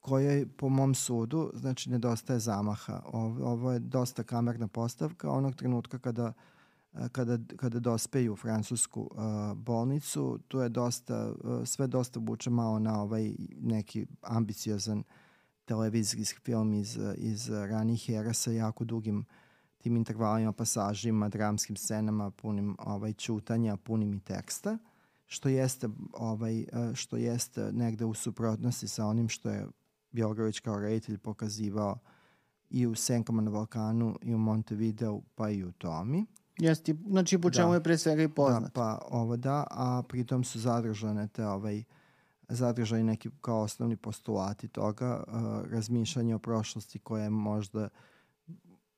kojoj 0.00 0.46
po 0.56 0.68
mom 0.68 0.94
sudu 0.94 1.50
znači 1.54 1.90
nedostaje 1.90 2.38
zamaha. 2.38 3.02
Ovo, 3.04 3.46
ovo 3.46 3.72
je 3.72 3.78
dosta 3.78 4.22
kamerna 4.22 4.68
postavka 4.68 5.30
onog 5.30 5.54
trenutka 5.54 5.98
kada 5.98 6.32
kada, 7.12 7.38
kada 7.56 7.80
dospeju 7.80 8.32
u 8.32 8.36
francusku 8.36 9.00
uh, 9.00 9.58
bolnicu, 9.58 10.38
tu 10.48 10.58
je 10.60 10.68
dosta, 10.68 11.32
uh, 11.44 11.66
sve 11.66 11.86
dosta 11.86 12.20
buče 12.20 12.50
malo 12.50 12.78
na 12.78 13.02
ovaj 13.02 13.34
neki 13.60 14.06
ambiciozan 14.20 15.02
televizijski 15.64 16.40
film 16.40 16.72
iz, 16.72 16.98
iz 17.16 17.48
ranih 17.48 18.10
era 18.10 18.32
sa 18.32 18.50
jako 18.50 18.84
dugim 18.84 19.24
tim 19.84 19.96
intervalima, 19.96 20.52
pasažima, 20.52 21.28
dramskim 21.28 21.76
scenama, 21.76 22.30
punim 22.30 22.76
ovaj, 22.78 23.12
čutanja, 23.12 23.76
punim 23.76 24.14
i 24.14 24.20
teksta, 24.20 24.78
što 25.26 25.48
jeste, 25.48 25.88
ovaj, 26.12 26.64
što 26.94 27.16
jeste 27.16 27.72
negde 27.72 28.04
u 28.04 28.14
suprotnosti 28.14 28.88
sa 28.88 29.06
onim 29.06 29.28
što 29.28 29.50
je 29.50 29.66
Bjelgrović 30.12 30.60
kao 30.60 30.80
reditelj 30.80 31.18
pokazivao 31.18 31.98
i 32.70 32.86
u 32.86 32.94
Senkama 32.94 33.42
na 33.42 33.50
Balkanu 33.50 34.16
i 34.22 34.34
u 34.34 34.38
Montevideo, 34.38 35.20
pa 35.34 35.50
i 35.50 35.64
u 35.64 35.72
Tomi. 35.72 36.26
Jeste, 36.58 36.94
znači 37.06 37.38
po 37.38 37.50
čemu 37.50 37.68
da. 37.68 37.74
je 37.74 37.82
pre 37.82 37.98
svega 37.98 38.22
i 38.22 38.28
poznat. 38.28 38.62
Da, 38.62 38.70
pa 38.74 38.98
ovo 39.10 39.36
da, 39.36 39.66
a 39.70 40.02
pritom 40.08 40.44
su 40.44 40.60
zadržane 40.60 41.28
te 41.28 41.46
ovaj, 41.46 41.84
zadržani 42.48 43.02
neki 43.02 43.30
kao 43.40 43.60
osnovni 43.60 43.96
postulati 43.96 44.68
toga, 44.68 45.24
uh, 45.26 45.34
razmišljanje 45.72 46.34
o 46.34 46.38
prošlosti 46.38 46.98
koje 46.98 47.30
možda, 47.30 47.88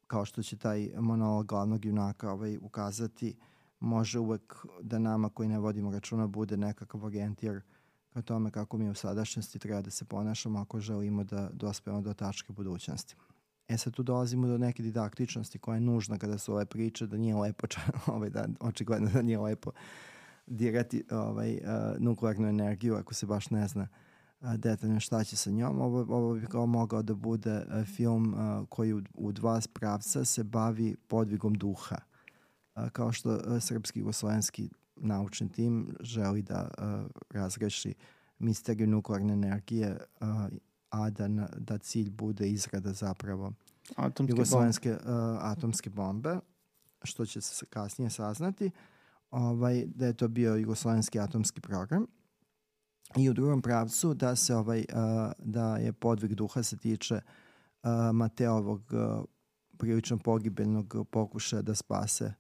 kao 0.07 0.25
što 0.25 0.43
će 0.43 0.57
taj 0.57 0.91
monolog 0.99 1.47
glavnog 1.47 1.85
junaka 1.85 2.33
ovaj, 2.33 2.59
ukazati, 2.63 3.37
može 3.81 4.19
uvek 4.19 4.55
da 4.83 4.99
nama 4.99 5.29
koji 5.29 5.49
ne 5.49 5.59
vodimo 5.59 5.91
računa 5.91 6.27
bude 6.27 6.57
nekakav 6.57 7.05
orijentir 7.05 7.61
ka 8.13 8.23
tome 8.23 8.51
kako 8.51 8.79
mi 8.79 8.91
u 8.91 8.95
sadašnjosti 8.95 9.59
treba 9.59 9.83
da 9.83 9.91
se 9.91 10.05
ponašamo 10.05 10.61
ako 10.61 10.81
želimo 10.81 11.25
da 11.25 11.51
dospemo 11.53 12.01
do 12.01 12.15
tačke 12.15 12.53
budućnosti. 12.53 13.17
E 13.69 13.79
sad 13.79 13.93
tu 13.93 14.03
dolazimo 14.03 14.47
do 14.47 14.59
neke 14.59 14.83
didaktičnosti 14.83 15.59
koja 15.59 15.75
je 15.75 15.81
nužna 15.81 16.19
kada 16.19 16.39
su 16.39 16.53
ove 16.53 16.65
priče, 16.65 17.07
da 17.07 17.17
nije 17.17 17.37
lepo, 17.37 17.67
ovaj, 18.07 18.31
da, 18.31 18.49
očigledno 18.61 19.11
da 19.11 19.23
nije 19.23 19.39
lepo 19.39 19.71
dirati 20.47 21.05
ovaj, 21.11 21.55
uh, 21.55 21.61
nuklearnu 21.99 22.49
energiju 22.49 22.95
ako 22.95 23.15
se 23.15 23.27
baš 23.27 23.51
ne 23.51 23.69
zna 23.69 23.83
uh, 23.83 24.06
detaljno 24.41 25.01
šta 25.01 25.25
će 25.25 25.37
sa 25.37 25.51
njom. 25.51 25.81
Ovo, 25.81 26.17
ovo 26.17 26.35
bi 26.35 26.47
kao 26.47 26.67
mogao 26.67 27.03
da 27.03 27.15
bude 27.15 27.67
film 27.97 28.35
koji 28.69 28.95
u, 28.95 29.03
u 29.15 29.33
dva 29.33 29.61
pravca 29.73 30.25
se 30.25 30.45
bavi 30.45 30.97
podvigom 31.09 31.55
duha. 31.55 31.97
Uh, 31.97 32.89
kao 32.93 33.13
što 33.13 33.61
srpski 33.61 33.99
i 33.99 34.01
jugoslovenski 34.01 34.71
naučni 34.97 35.53
tim 35.53 35.97
želi 36.01 36.43
da 36.43 36.69
razreši 37.31 37.95
misteriju 38.39 38.87
nuklearne 38.87 39.33
energije 39.33 39.99
a 40.91 41.11
da, 41.11 41.29
da 41.57 41.79
cilj 41.79 42.11
bude 42.11 42.49
izrada 42.49 42.93
zapravo 42.93 43.53
atomske 43.97 44.33
jugoslovenske 44.33 44.91
bombe. 44.91 45.39
Atomske 45.41 45.91
bombe, 45.91 46.39
što 47.03 47.27
će 47.27 47.41
se 47.41 47.67
kasnije 47.67 48.11
saznati, 48.11 48.71
ovaj, 49.31 49.85
da 49.87 50.07
je 50.07 50.13
to 50.13 50.29
bio 50.29 50.55
jugoslovenski 50.55 51.21
atomski 51.21 51.61
program. 51.61 52.07
I 53.17 53.31
u 53.31 53.33
drugom 53.33 53.63
pravcu 53.63 54.15
da 54.15 54.37
se 54.37 54.55
ovaj, 54.55 54.79
uh, 54.79 55.33
da 55.39 55.77
je 55.77 55.93
podvig 55.93 56.35
duha 56.35 56.63
se 56.63 56.77
tiče 56.77 57.15
uh, 57.15 57.91
Mateovog 58.13 58.83
uh, 58.93 59.25
prilično 59.79 60.19
pogibeljnog 60.19 60.97
pokušaja 61.11 61.63
da 61.63 61.75
spase 61.75 62.35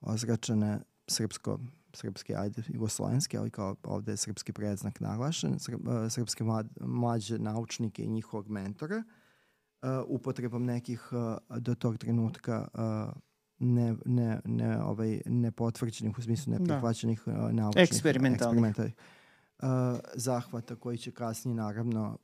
ozračene 0.00 0.80
srpsko 1.08 1.58
srpski, 1.94 2.34
ajde, 2.34 2.62
jugoslovenski, 2.68 3.38
ali 3.38 3.50
kao 3.50 3.76
ovde 3.82 4.12
je 4.12 4.16
srpski 4.16 4.52
predznak 4.52 5.00
naglašen, 5.00 5.58
srpske 6.10 6.44
mlađe 6.80 7.38
naučnike 7.38 8.04
i 8.04 8.08
njihovog 8.08 8.48
mentora, 8.48 9.02
upotrebom 10.06 10.64
nekih 10.64 11.08
do 11.58 11.74
tog 11.74 11.98
trenutka 11.98 12.68
ne, 13.58 13.94
ne, 14.06 14.40
ne, 14.44 14.82
ovaj, 14.82 15.20
nepotvrđenih, 15.26 16.18
u 16.18 16.22
smislu 16.22 16.52
neprihvaćenih 16.52 17.22
da. 17.26 17.52
naučnih 17.52 17.82
eksperimentalnih 17.82 18.74
uh, 18.78 18.84
zahvata 20.14 20.76
koji 20.76 20.98
će 20.98 21.10
kasnije 21.10 21.54
naravno 21.54 22.18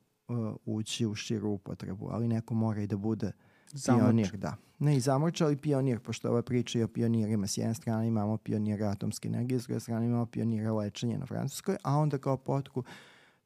ući 0.65 1.05
u 1.05 1.15
širu 1.15 1.49
upotrebu, 1.49 2.09
ali 2.11 2.27
neko 2.27 2.53
mora 2.53 2.81
i 2.81 2.87
da 2.87 2.97
bude 2.97 3.27
uh, 3.27 3.33
Pionir, 3.85 4.37
da. 4.37 4.55
Ne 4.79 4.97
i 4.97 4.99
zamorč, 4.99 5.41
ali 5.41 5.57
pionir, 5.57 5.99
pošto 5.99 6.29
ova 6.29 6.41
priča 6.41 6.79
je 6.79 6.85
o 6.85 6.87
pionirima. 6.87 7.47
S 7.47 7.57
jedne 7.57 7.73
strane 7.73 8.07
imamo 8.07 8.37
pionira 8.37 8.89
atomske 8.89 9.27
energije, 9.27 9.59
s 9.59 9.63
druge 9.63 9.79
strane 9.79 10.05
imamo 10.05 10.25
pionira 10.25 10.73
lečenja 10.73 11.17
na 11.17 11.25
Francuskoj, 11.25 11.77
a 11.83 11.97
onda 11.97 12.17
kao 12.17 12.37
potku 12.37 12.83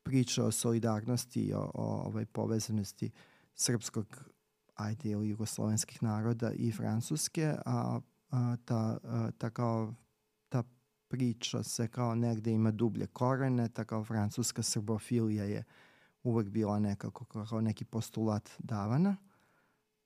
priča 0.04 0.46
o 0.46 0.52
solidarnosti 0.52 1.42
i 1.42 1.54
o, 1.54 1.72
o 1.74 2.04
ovaj 2.08 2.26
povezanosti 2.26 3.12
srpskog, 3.56 4.30
ajde, 4.76 5.10
ili 5.10 5.30
jugoslovenskih 5.30 6.04
naroda 6.04 6.52
i 6.52 6.72
Francuske, 6.72 7.56
a, 7.66 8.00
a 8.32 8.56
ta, 8.66 8.98
a, 9.04 9.32
ta 9.38 9.50
kao 9.50 9.94
priča 11.14 11.64
se 11.64 11.88
kao 11.88 12.16
negde 12.16 12.52
ima 12.52 12.72
dublje 12.72 13.08
korene, 13.08 13.70
ta 13.70 13.84
kao 13.84 14.04
francuska 14.04 14.64
srbofilija 14.64 15.44
je 15.44 15.64
uvek 16.24 16.48
bila 16.48 16.80
nekako 16.80 17.26
kao 17.26 17.62
neki 17.62 17.86
postulat 17.86 18.50
davana. 18.60 19.16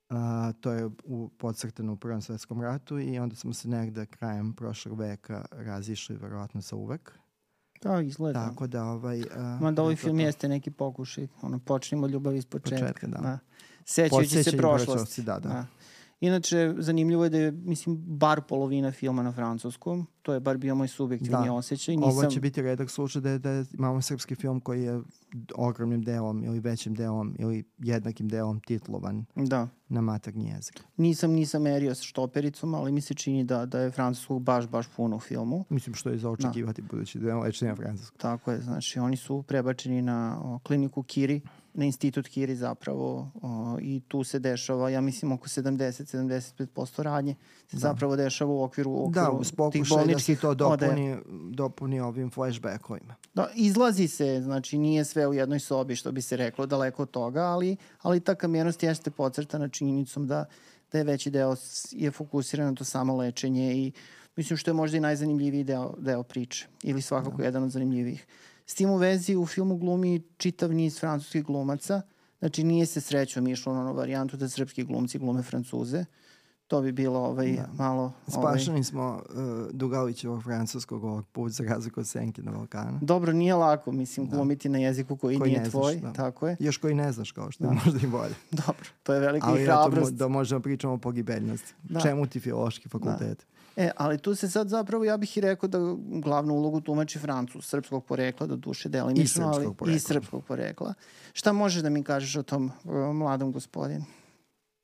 A, 0.10 0.52
to 0.62 0.72
je 0.72 0.90
u, 1.04 1.30
podcrtano 1.38 1.94
u 1.94 1.96
Prvom 1.96 2.22
svetskom 2.22 2.62
ratu 2.62 3.00
i 3.00 3.20
onda 3.20 3.36
smo 3.36 3.54
se 3.54 3.70
negde 3.70 4.06
krajem 4.06 4.54
prošlog 4.54 5.00
veka 5.00 5.46
razišli 5.52 6.18
verovatno 6.18 6.62
sa 6.62 6.76
uvek. 6.76 7.20
Da, 7.82 8.02
izgleda. 8.02 8.50
Tako 8.50 8.68
da 8.68 8.84
ovaj... 8.84 9.20
Uh, 9.20 9.62
Ma 9.62 9.72
da 9.72 9.82
ovaj 9.82 9.96
film 9.96 10.18
to... 10.18 10.24
jeste 10.24 10.50
neki 10.50 10.72
pokušaj. 10.72 11.28
Ono, 11.42 11.60
počnemo 11.60 12.08
ljubav 12.08 12.36
iz 12.36 12.46
početka. 12.46 12.86
početka 12.86 13.08
da. 13.08 13.18
da. 13.18 13.40
Sećajući 13.86 14.44
se 14.44 14.58
prošlosti. 14.58 15.22
Da, 15.22 15.40
da. 15.40 15.50
da. 15.50 15.66
Inače, 16.20 16.74
zanimljivo 16.78 17.24
je 17.24 17.30
da 17.30 17.38
je, 17.38 17.52
mislim, 17.52 17.98
bar 17.98 18.42
polovina 18.42 18.92
filma 18.92 19.24
na 19.24 19.32
francuskom. 19.32 20.08
To 20.22 20.34
je 20.34 20.40
bar 20.40 20.58
bio 20.58 20.76
moj 20.76 20.88
subjektivni 20.88 21.46
da. 21.46 21.54
osjećaj. 21.54 21.96
Nisam... 21.96 22.12
Ovo 22.12 22.26
će 22.26 22.40
biti 22.40 22.62
redak 22.62 22.90
slučaj 22.90 23.22
da, 23.22 23.38
da 23.38 23.64
imamo 23.74 24.02
srpski 24.02 24.36
film 24.36 24.60
koji 24.60 24.84
je 24.84 25.02
ogromnim 25.56 26.02
delom 26.02 26.44
ili 26.44 26.60
većim 26.60 26.94
delom 26.96 27.36
ili 27.40 27.64
jednakim 27.78 28.28
delom 28.28 28.60
titlovan 28.60 29.26
da. 29.36 29.68
na 29.90 30.02
maternji 30.02 30.50
jezik. 30.50 30.84
Nisam, 30.98 31.32
nisam 31.32 31.62
merio 31.62 31.96
sa 31.96 32.04
štopericom, 32.04 32.74
ali 32.74 32.92
mi 32.92 33.02
se 33.02 33.14
čini 33.14 33.44
da, 33.44 33.66
da 33.66 33.80
je 33.80 33.92
francuskog 33.92 34.42
baš, 34.42 34.68
baš 34.68 34.88
puno 34.96 35.16
u 35.16 35.20
filmu. 35.20 35.66
Mislim 35.70 35.96
što 35.96 36.10
je 36.10 36.18
za 36.18 36.30
očekivati 36.30 36.82
da. 36.82 36.88
budući 36.92 37.20
da 37.20 37.30
je 37.30 37.36
lečenje 37.36 37.76
francuskog. 37.76 38.20
Tako 38.20 38.52
je, 38.52 38.62
znači 38.62 39.00
oni 39.00 39.18
su 39.18 39.44
prebačeni 39.44 40.02
na 40.02 40.40
o, 40.44 40.60
kliniku 40.60 41.04
Kiri 41.04 41.42
na 41.78 41.86
institut 41.86 42.28
Kiri 42.28 42.56
zapravo 42.56 43.32
o, 43.42 43.78
i 43.82 44.02
tu 44.08 44.24
se 44.24 44.40
dešava, 44.40 44.90
ja 44.90 45.02
mislim, 45.02 45.32
oko 45.32 45.48
70-75% 45.48 47.02
radnje 47.02 47.36
se 47.68 47.76
da. 47.76 47.80
zapravo 47.80 48.16
dešava 48.16 48.52
u 48.52 48.64
okviru, 48.64 48.92
u 48.92 49.12
da, 49.12 49.32
okviru 49.32 49.66
da, 49.66 49.70
tih 49.70 49.90
bolničkih 49.90 50.36
da 50.36 50.40
se 50.40 50.42
to 50.42 50.54
dopuni, 50.54 51.18
dopuni 51.52 52.00
ovim 52.00 52.30
flashbackovima. 52.32 53.16
Da, 53.34 53.50
izlazi 53.56 54.08
se, 54.08 54.42
znači 54.42 54.78
nije 54.78 55.06
sve 55.06 55.28
u 55.28 55.34
jednoj 55.34 55.60
sobi, 55.60 55.96
što 55.96 56.12
bi 56.12 56.22
se 56.22 56.38
reklo, 56.38 56.66
daleko 56.66 57.02
od 57.02 57.12
toga, 57.12 57.42
ali, 57.42 57.78
ali 58.02 58.20
ta 58.20 58.36
kamjernost 58.36 58.84
jeste 58.84 59.12
pocrtana 59.12 59.70
činjenicom 59.70 60.28
da, 60.28 60.46
da 60.92 60.98
je 60.98 61.04
veći 61.04 61.30
deo 61.30 61.56
je 61.92 62.12
fokusiran 62.12 62.68
na 62.68 62.76
to 62.76 62.84
samo 62.84 63.16
lečenje 63.16 63.74
i 63.76 63.92
mislim 64.36 64.58
što 64.58 64.70
je 64.72 64.76
možda 64.76 64.98
i 64.98 65.02
najzanimljiviji 65.02 65.64
deo, 65.64 65.94
deo 65.98 66.24
priče 66.24 66.68
ili 66.84 67.02
svakako 67.02 67.38
da. 67.38 67.44
jedan 67.44 67.64
od 67.64 67.72
zanimljivih. 67.72 68.26
S 68.70 68.76
tim 68.76 68.90
u 68.90 68.98
vezi 68.98 69.36
u 69.36 69.46
filmu 69.46 69.78
glumi 69.78 70.22
čitav 70.38 70.74
niz 70.74 71.00
francuskih 71.00 71.44
glumaca, 71.44 72.02
znači 72.40 72.64
nije 72.64 72.86
se 72.86 73.02
srećom 73.02 73.48
išlo 73.48 73.74
na 73.74 73.82
onu 73.82 73.94
varijantu 73.94 74.38
da 74.38 74.50
srpski 74.50 74.84
glumci 74.84 75.20
glume 75.20 75.44
francuze, 75.44 76.06
to 76.68 76.82
bi 76.82 76.92
bilo 76.92 77.20
ovaj, 77.20 77.52
da. 77.52 77.70
malo... 77.78 78.14
Ovaj... 78.34 78.60
Spašeni 78.60 78.84
smo 78.84 79.22
uh, 79.30 79.72
Dugalićevog 79.72 80.44
francuskog 80.44 81.04
ovog 81.04 81.28
put 81.28 81.52
za 81.52 81.64
razliku 81.64 82.00
od 82.00 82.08
Senke 82.08 82.42
na 82.42 82.52
Balkanu. 82.52 83.00
Dobro, 83.02 83.34
nije 83.34 83.56
lako, 83.56 83.92
mislim, 83.92 84.28
da. 84.28 84.36
glumiti 84.36 84.70
na 84.70 84.78
jeziku 84.78 85.18
koji, 85.18 85.40
koji 85.40 85.52
nije 85.52 85.60
znaš, 85.60 85.72
tvoj, 85.72 85.96
da. 85.96 86.14
tako 86.14 86.48
je. 86.48 86.58
Još 86.60 86.78
koji 86.78 86.96
ne 86.96 87.12
znaš, 87.12 87.32
kao 87.32 87.52
što 87.52 87.64
da. 87.64 87.70
je 87.70 87.80
možda 87.86 88.08
i 88.08 88.10
bolje. 88.10 88.36
Dobro, 88.66 88.86
to 89.04 89.14
je 89.14 89.20
velika 89.20 89.48
Ali 89.48 89.64
hrabrost. 89.64 90.08
Ali 90.08 90.18
da 90.18 90.28
možemo 90.28 90.62
pričamo 90.62 90.94
o 90.94 90.98
pogibeljnosti. 90.98 91.74
Da. 91.84 92.00
Čemu 92.00 92.28
ti 92.28 92.40
filološki 92.40 92.90
fakultet? 92.90 93.38
Da. 93.38 93.57
E, 93.78 93.92
ali 93.98 94.18
tu 94.18 94.36
se 94.36 94.50
sad 94.50 94.70
zapravo, 94.70 95.04
ja 95.04 95.18
bih 95.18 95.38
i 95.38 95.42
rekao 95.42 95.70
da 95.70 95.80
glavnu 96.00 96.54
ulogu 96.54 96.82
tumači 96.82 97.20
Francus, 97.20 97.70
srpskog 97.70 98.06
porekla, 98.06 98.48
do 98.48 98.56
duše 98.56 98.90
delimično, 98.90 99.48
ali 99.48 99.66
porekla. 99.66 99.96
i 99.96 100.00
srpskog 100.00 100.44
porekla. 100.44 100.94
Šta 101.34 101.54
možeš 101.54 101.82
da 101.84 101.90
mi 101.90 102.04
kažeš 102.04 102.36
o 102.36 102.44
tom 102.44 102.72
o 102.86 103.14
mladom 103.14 103.52
gospodinu? 103.52 104.06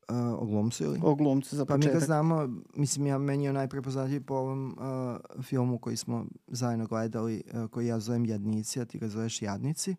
Uh, 0.08 0.42
o 0.42 0.44
glumcu 0.44 0.84
ili? 0.84 1.00
O 1.02 1.14
glumcu 1.14 1.56
za 1.56 1.64
početak. 1.64 1.82
Pa 1.82 1.94
mi 1.94 2.00
ga 2.00 2.06
znamo, 2.06 2.48
mislim 2.74 3.06
ja 3.06 3.18
meni 3.18 3.44
je 3.44 3.52
najprepoznatiji 3.52 4.20
po 4.20 4.34
ovom 4.34 4.78
uh, 4.78 5.44
filmu 5.44 5.78
koji 5.78 5.96
smo 5.96 6.26
zajedno 6.46 6.86
gledali, 6.86 7.42
uh, 7.52 7.70
koji 7.70 7.86
ja 7.86 8.00
zovem 8.00 8.26
Jadnici, 8.26 8.80
a 8.80 8.84
ti 8.84 8.98
ga 8.98 9.08
zoveš 9.08 9.42
Jadnici. 9.42 9.96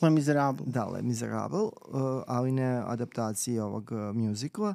Le 0.00 0.10
Miserable. 0.10 0.66
Da, 0.66 0.84
Le 0.84 1.02
Miserable, 1.02 1.62
uh, 1.62 1.70
ali 2.26 2.52
ne 2.52 2.82
adaptaciji 2.86 3.58
ovog 3.58 3.92
uh, 3.92 4.16
muzikla. 4.16 4.74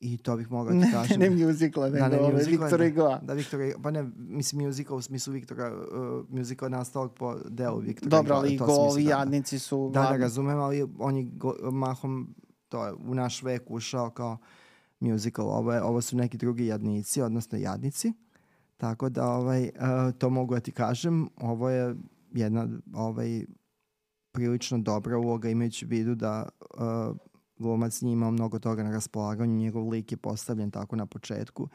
I 0.00 0.16
to 0.16 0.36
bih 0.36 0.50
mogao 0.50 0.74
da 0.74 0.86
kažem. 0.92 1.20
ne, 1.20 1.30
ne 1.30 1.46
muzikla, 1.46 1.88
nego 1.88 1.98
da, 1.98 2.08
ne, 2.08 2.20
ove, 2.20 2.44
Viktora 2.44 2.84
Igoa. 2.86 3.20
Da, 3.22 3.32
Viktora 3.32 3.72
Pa 3.82 3.90
ne, 3.90 4.10
mislim 4.16 4.64
muzikla 4.66 4.96
u 4.96 5.02
smislu 5.02 5.32
Viktora, 5.32 5.72
uh, 5.76 6.24
muzikla 6.28 6.68
nastalog 6.68 7.14
po 7.14 7.36
delu 7.48 7.78
Viktora 7.78 8.10
Dobro, 8.10 8.34
ali 8.34 8.54
Igo, 8.54 8.64
ovi 8.64 9.04
da, 9.04 9.10
jadnici 9.10 9.58
su... 9.58 9.90
Da, 9.94 10.00
da, 10.02 10.16
razumem, 10.16 10.58
ali 10.58 10.86
on 10.98 11.16
je 11.16 11.26
mahom, 11.72 12.34
to 12.68 12.86
je 12.86 12.92
u 12.92 13.14
naš 13.14 13.42
vek 13.42 13.62
ušao 13.66 14.10
kao 14.10 14.38
musical. 15.00 15.48
Ovo, 15.48 15.72
je, 15.72 15.82
ovo 15.82 16.00
su 16.00 16.16
neki 16.16 16.38
drugi 16.38 16.66
jadnici, 16.66 17.22
odnosno 17.22 17.58
jadnici. 17.58 18.12
Tako 18.76 19.08
da 19.08 19.28
ovaj, 19.28 19.62
uh, 19.62 20.14
to 20.18 20.30
mogu 20.30 20.54
da 20.54 20.60
ti 20.60 20.72
kažem. 20.72 21.28
Ovo 21.36 21.70
je 21.70 21.96
jedna 22.32 22.68
ovaj, 22.94 23.44
prilično 24.32 24.78
dobra 24.78 25.18
uloga 25.18 25.48
imajući 25.48 25.84
u 25.84 25.88
vidu 25.88 26.14
da 26.14 26.48
uh, 26.60 27.16
glumac 27.60 28.00
nije 28.00 28.12
imao 28.12 28.30
mnogo 28.30 28.58
toga 28.58 28.82
na 28.82 28.90
raspolaganju, 28.90 29.56
njegov 29.56 29.88
lik 29.88 30.12
je 30.12 30.16
postavljen 30.16 30.70
tako 30.70 30.96
na 30.96 31.06
početku 31.06 31.68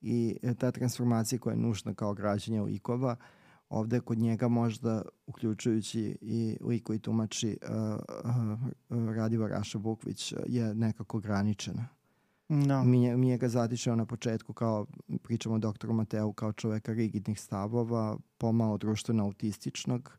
i 0.00 0.36
ta 0.58 0.70
transformacija 0.70 1.38
koja 1.38 1.52
je 1.52 1.60
nužna 1.60 1.94
kao 1.94 2.14
građenje 2.14 2.60
likova, 2.60 3.16
ovde 3.68 4.00
kod 4.00 4.18
njega 4.18 4.48
možda, 4.48 5.02
uključujući 5.26 6.18
i 6.20 6.56
lik 6.60 6.82
koji 6.82 6.98
tumači 6.98 7.58
uh, 7.62 7.98
uh, 8.90 9.14
Radiva 9.14 9.48
Raša 9.48 9.78
Bukvić, 9.78 10.34
je 10.46 10.74
nekako 10.74 11.16
ograničena. 11.16 11.88
No. 12.48 12.84
Mi, 12.84 13.16
mi 13.16 13.28
je 13.28 13.38
ga 13.38 13.48
zatičeo 13.48 13.96
na 13.96 14.06
početku 14.06 14.52
kao, 14.52 14.86
pričamo 15.22 15.54
o 15.54 15.58
doktoru 15.58 15.92
Mateu, 15.92 16.32
kao 16.32 16.52
čoveka 16.52 16.92
rigidnih 16.92 17.40
stavova, 17.40 18.16
pomalo 18.38 18.78
društveno 18.78 19.24
autističnog, 19.24 20.18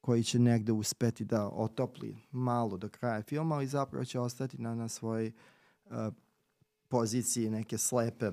koji 0.00 0.24
će 0.24 0.38
negde 0.38 0.72
uspeti 0.72 1.24
da 1.24 1.48
otopli 1.48 2.16
malo 2.30 2.76
do 2.76 2.88
kraja 2.88 3.22
filma, 3.22 3.54
ali 3.54 3.66
zapravo 3.66 4.04
će 4.04 4.20
ostati 4.20 4.58
na, 4.58 4.74
na 4.74 4.88
svojoj 4.88 5.32
uh, 5.84 5.92
poziciji 6.88 7.50
neke 7.50 7.78
slepe 7.78 8.30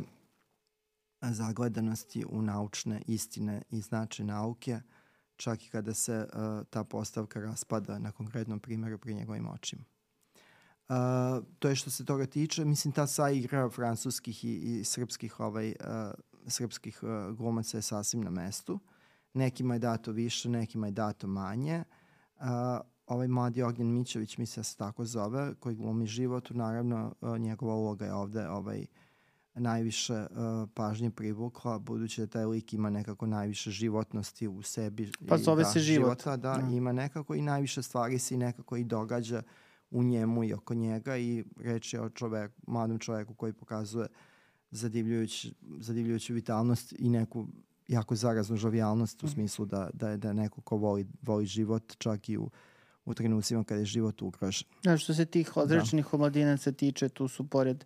zagledanosti 1.21 2.25
u 2.29 2.41
naučne 2.41 3.01
istine 3.07 3.61
i 3.69 3.81
značaj 3.81 4.25
nauke, 4.25 4.79
čak 5.35 5.65
i 5.65 5.69
kada 5.69 5.93
se 5.93 6.27
uh, 6.33 6.65
ta 6.69 6.83
postavka 6.83 7.39
raspada 7.39 7.99
na 7.99 8.11
konkretnom 8.11 8.59
primjeru 8.59 8.97
pri 8.97 9.13
njegovim 9.13 9.47
očima. 9.47 9.83
Uh, 10.89 10.95
to 11.59 11.69
je 11.69 11.75
što 11.75 11.89
se 11.89 12.05
toga 12.05 12.25
tiče. 12.25 12.65
Mislim, 12.65 12.93
ta 12.93 13.07
sa 13.07 13.29
igra 13.29 13.69
francuskih 13.69 14.45
i, 14.45 14.55
i 14.55 14.83
srpskih, 14.83 15.39
ovaj, 15.39 15.69
uh, 15.69 15.75
srpskih 16.47 17.03
uh, 17.03 17.37
glumaca 17.37 17.77
je 17.77 17.81
sasvim 17.81 18.21
na 18.21 18.29
mestu. 18.29 18.73
Uh, 18.73 18.79
nekima 19.33 19.73
je 19.75 19.79
dato 19.79 20.11
više, 20.11 20.49
nekima 20.49 20.87
je 20.87 20.91
dato 20.91 21.27
manje. 21.27 21.83
Uh, 22.39 22.45
ovaj 23.07 23.27
mladi 23.27 23.63
Ognjen 23.63 23.93
Mićević, 23.93 24.37
da 24.37 24.63
se 24.63 24.77
tako 24.77 25.05
zove, 25.05 25.55
koji 25.59 25.75
glumi 25.75 26.05
životu, 26.05 26.53
naravno 26.53 27.13
uh, 27.21 27.37
njegova 27.37 27.75
uloga 27.75 28.05
je 28.05 28.13
ovde 28.13 28.49
ovaj, 28.49 28.85
najviše 29.55 30.13
uh, 30.13 30.69
pažnje 30.73 31.11
privukla, 31.11 31.79
budući 31.79 32.21
da 32.21 32.27
taj 32.27 32.45
lik 32.45 32.73
ima 32.73 32.89
nekako 32.89 33.25
najviše 33.25 33.71
životnosti 33.71 34.47
u 34.47 34.61
sebi. 34.61 35.11
Pa 35.27 35.37
zove 35.37 35.63
da, 35.63 35.69
se 35.69 35.79
život. 35.79 36.05
Života, 36.05 36.37
da, 36.37 36.57
no. 36.57 36.75
ima 36.75 36.91
nekako 36.91 37.35
i 37.35 37.41
najviše 37.41 37.83
stvari 37.83 38.19
se 38.19 38.35
i 38.35 38.37
nekako 38.37 38.77
i 38.77 38.83
događa 38.83 39.41
u 39.91 40.03
njemu 40.03 40.43
i 40.43 40.53
oko 40.53 40.73
njega 40.73 41.17
i 41.17 41.43
reč 41.57 41.93
je 41.93 42.01
o 42.01 42.09
čovek, 42.09 42.51
mladom 42.67 42.99
čoveku 42.99 43.33
koji 43.33 43.53
pokazuje 43.53 44.07
zadivljujuću, 44.71 45.47
zadivljujuću 45.79 46.33
vitalnost 46.33 46.93
i 46.99 47.09
neku 47.09 47.47
jako 47.87 48.15
zaraznu 48.15 48.57
žovijalnost 48.57 49.23
u 49.23 49.25
mhm. 49.25 49.33
smislu 49.33 49.65
da, 49.65 49.89
da, 49.93 50.09
je, 50.09 50.17
da 50.17 50.27
je 50.27 50.33
neko 50.33 50.61
ko 50.61 50.77
voli, 50.77 51.07
voli 51.21 51.45
život 51.45 51.93
čak 51.97 52.29
i 52.29 52.37
u, 52.37 52.49
u 53.05 53.13
trenucima 53.13 53.63
kada 53.63 53.79
je 53.79 53.85
život 53.85 54.21
ugrožen. 54.21 54.67
Da, 54.83 54.97
što 54.97 55.13
se 55.13 55.25
tih 55.25 55.57
odrečnih 55.57 56.05
da. 56.05 56.09
omladinaca 56.17 56.71
tiče, 56.71 57.09
tu 57.09 57.27
su 57.27 57.49
pored 57.49 57.85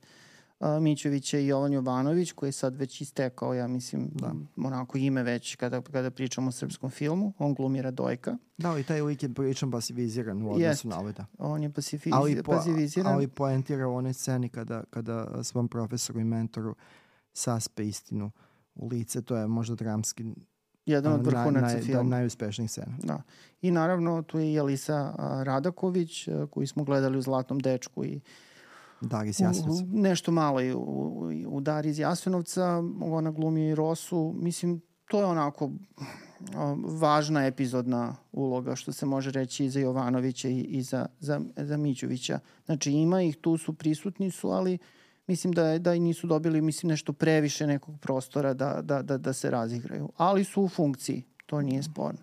uh, 0.60 0.68
Mićevića 0.82 1.40
i 1.40 1.48
Jovan 1.48 1.74
Jovanović, 1.74 2.32
koji 2.32 2.48
je 2.48 2.52
sad 2.52 2.76
već 2.76 3.02
istekao, 3.02 3.54
ja 3.54 3.68
mislim, 3.68 4.10
da. 4.14 4.34
onako 4.58 4.98
ime 4.98 5.24
već 5.24 5.56
kada, 5.56 5.82
kada 5.82 6.12
pričamo 6.12 6.48
o 6.48 6.52
srpskom 6.52 6.90
filmu. 6.90 7.34
On 7.38 7.54
glumi 7.54 7.82
Radojka. 7.82 8.38
Da, 8.58 8.80
i 8.80 8.84
taj 8.84 9.02
lik 9.02 9.24
je 9.24 9.34
prilično 9.34 9.72
pasiviziran 9.72 10.42
u 10.42 10.46
odnosu 10.46 10.62
Jest. 10.62 10.84
na 10.84 11.00
ove, 11.00 11.14
da. 11.14 11.26
On 11.38 11.64
je 11.64 11.70
pasifiz, 11.70 12.14
ali 12.16 12.44
po, 12.44 12.52
pasiviziran. 12.52 13.14
Ali 13.14 13.28
poentira 13.28 13.88
u 13.88 13.96
onoj 13.96 14.14
sceni 14.14 14.50
kada, 14.50 14.84
kada 14.90 15.44
svom 15.44 15.68
profesoru 15.68 16.20
i 16.20 16.24
mentoru 16.24 16.76
saspe 17.34 17.88
istinu 17.88 18.26
uh, 18.26 18.32
u 18.76 18.88
lice, 18.88 19.22
to 19.22 19.38
je 19.38 19.48
možda 19.48 19.76
dramski 19.76 20.24
jedan 20.86 21.14
od 21.14 21.26
vrhunaca 21.26 21.74
naj, 21.74 21.82
filma. 21.82 22.04
Da, 22.04 22.10
najuspešnijih 22.10 22.72
scena. 22.72 22.98
Da. 23.04 23.22
I 23.62 23.72
naravno 23.72 24.22
tu 24.22 24.40
je 24.40 24.54
i 24.54 24.78
Radaković 25.44 26.28
koju 26.50 26.68
smo 26.68 26.84
gledali 26.84 27.18
u 27.18 27.22
Zlatnom 27.22 27.60
dečku 27.60 28.06
i 28.06 28.20
Daris 29.02 29.40
Jasenovca. 29.40 29.84
Nešto 29.88 30.32
malo 30.32 30.62
i 30.62 30.74
u, 30.74 30.80
u, 30.80 31.32
u 31.48 31.62
Dari 31.62 31.90
iz 31.90 32.00
Jasenovca, 32.00 32.84
ona 33.02 33.32
glumi 33.32 33.68
i 33.68 33.76
Rosu. 33.76 34.34
Mislim, 34.36 34.82
to 35.06 35.20
je 35.20 35.26
onako 35.26 35.72
važna 36.84 37.46
epizodna 37.46 38.16
uloga, 38.32 38.76
što 38.76 38.92
se 38.92 39.06
može 39.06 39.32
reći 39.32 39.66
i 39.66 39.70
za 39.70 39.80
Jovanovića 39.80 40.50
i, 40.50 40.60
i 40.60 40.82
za, 40.82 41.06
za, 41.20 41.42
za 41.58 41.78
Mićovića. 41.78 42.40
Znači 42.66 42.92
ima 42.92 43.22
ih, 43.22 43.38
tu 43.38 43.58
su, 43.58 43.74
prisutni 43.74 44.32
su, 44.32 44.50
ali 44.50 44.74
uh, 44.74 44.80
mislim 45.32 45.54
da, 45.54 45.78
da 45.80 45.94
i 45.94 46.00
nisu 46.00 46.28
dobili 46.28 46.62
mislim 46.62 46.90
nešto 46.90 47.14
previše 47.14 47.68
nekog 47.68 48.00
prostora 48.00 48.54
da, 48.54 48.82
da, 48.82 49.02
da, 49.02 49.18
da 49.18 49.34
se 49.34 49.52
razigraju. 49.52 50.10
Ali 50.18 50.44
su 50.44 50.64
u 50.64 50.70
funkciji, 50.70 51.24
to 51.46 51.62
nije 51.62 51.84
sporno. 51.84 52.20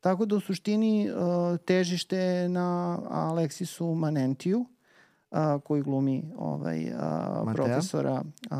Tako 0.00 0.26
da 0.26 0.36
u 0.36 0.40
suštini 0.40 1.10
uh, 1.10 1.16
težište 1.58 2.48
na 2.48 2.98
Aleksisu 3.10 3.94
Manentiju, 3.94 4.60
uh, 4.60 5.38
koji 5.64 5.82
glumi 5.82 6.32
ovaj, 6.36 6.84
uh, 6.84 7.52
profesora 7.54 8.22
uh, 8.50 8.58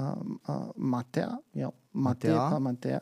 uh, 0.49 0.71
Matea, 0.77 1.37
jel? 1.53 1.71
Matea, 1.93 2.35
Matea. 2.35 2.51
pa 2.51 2.59
Matea. 2.59 2.99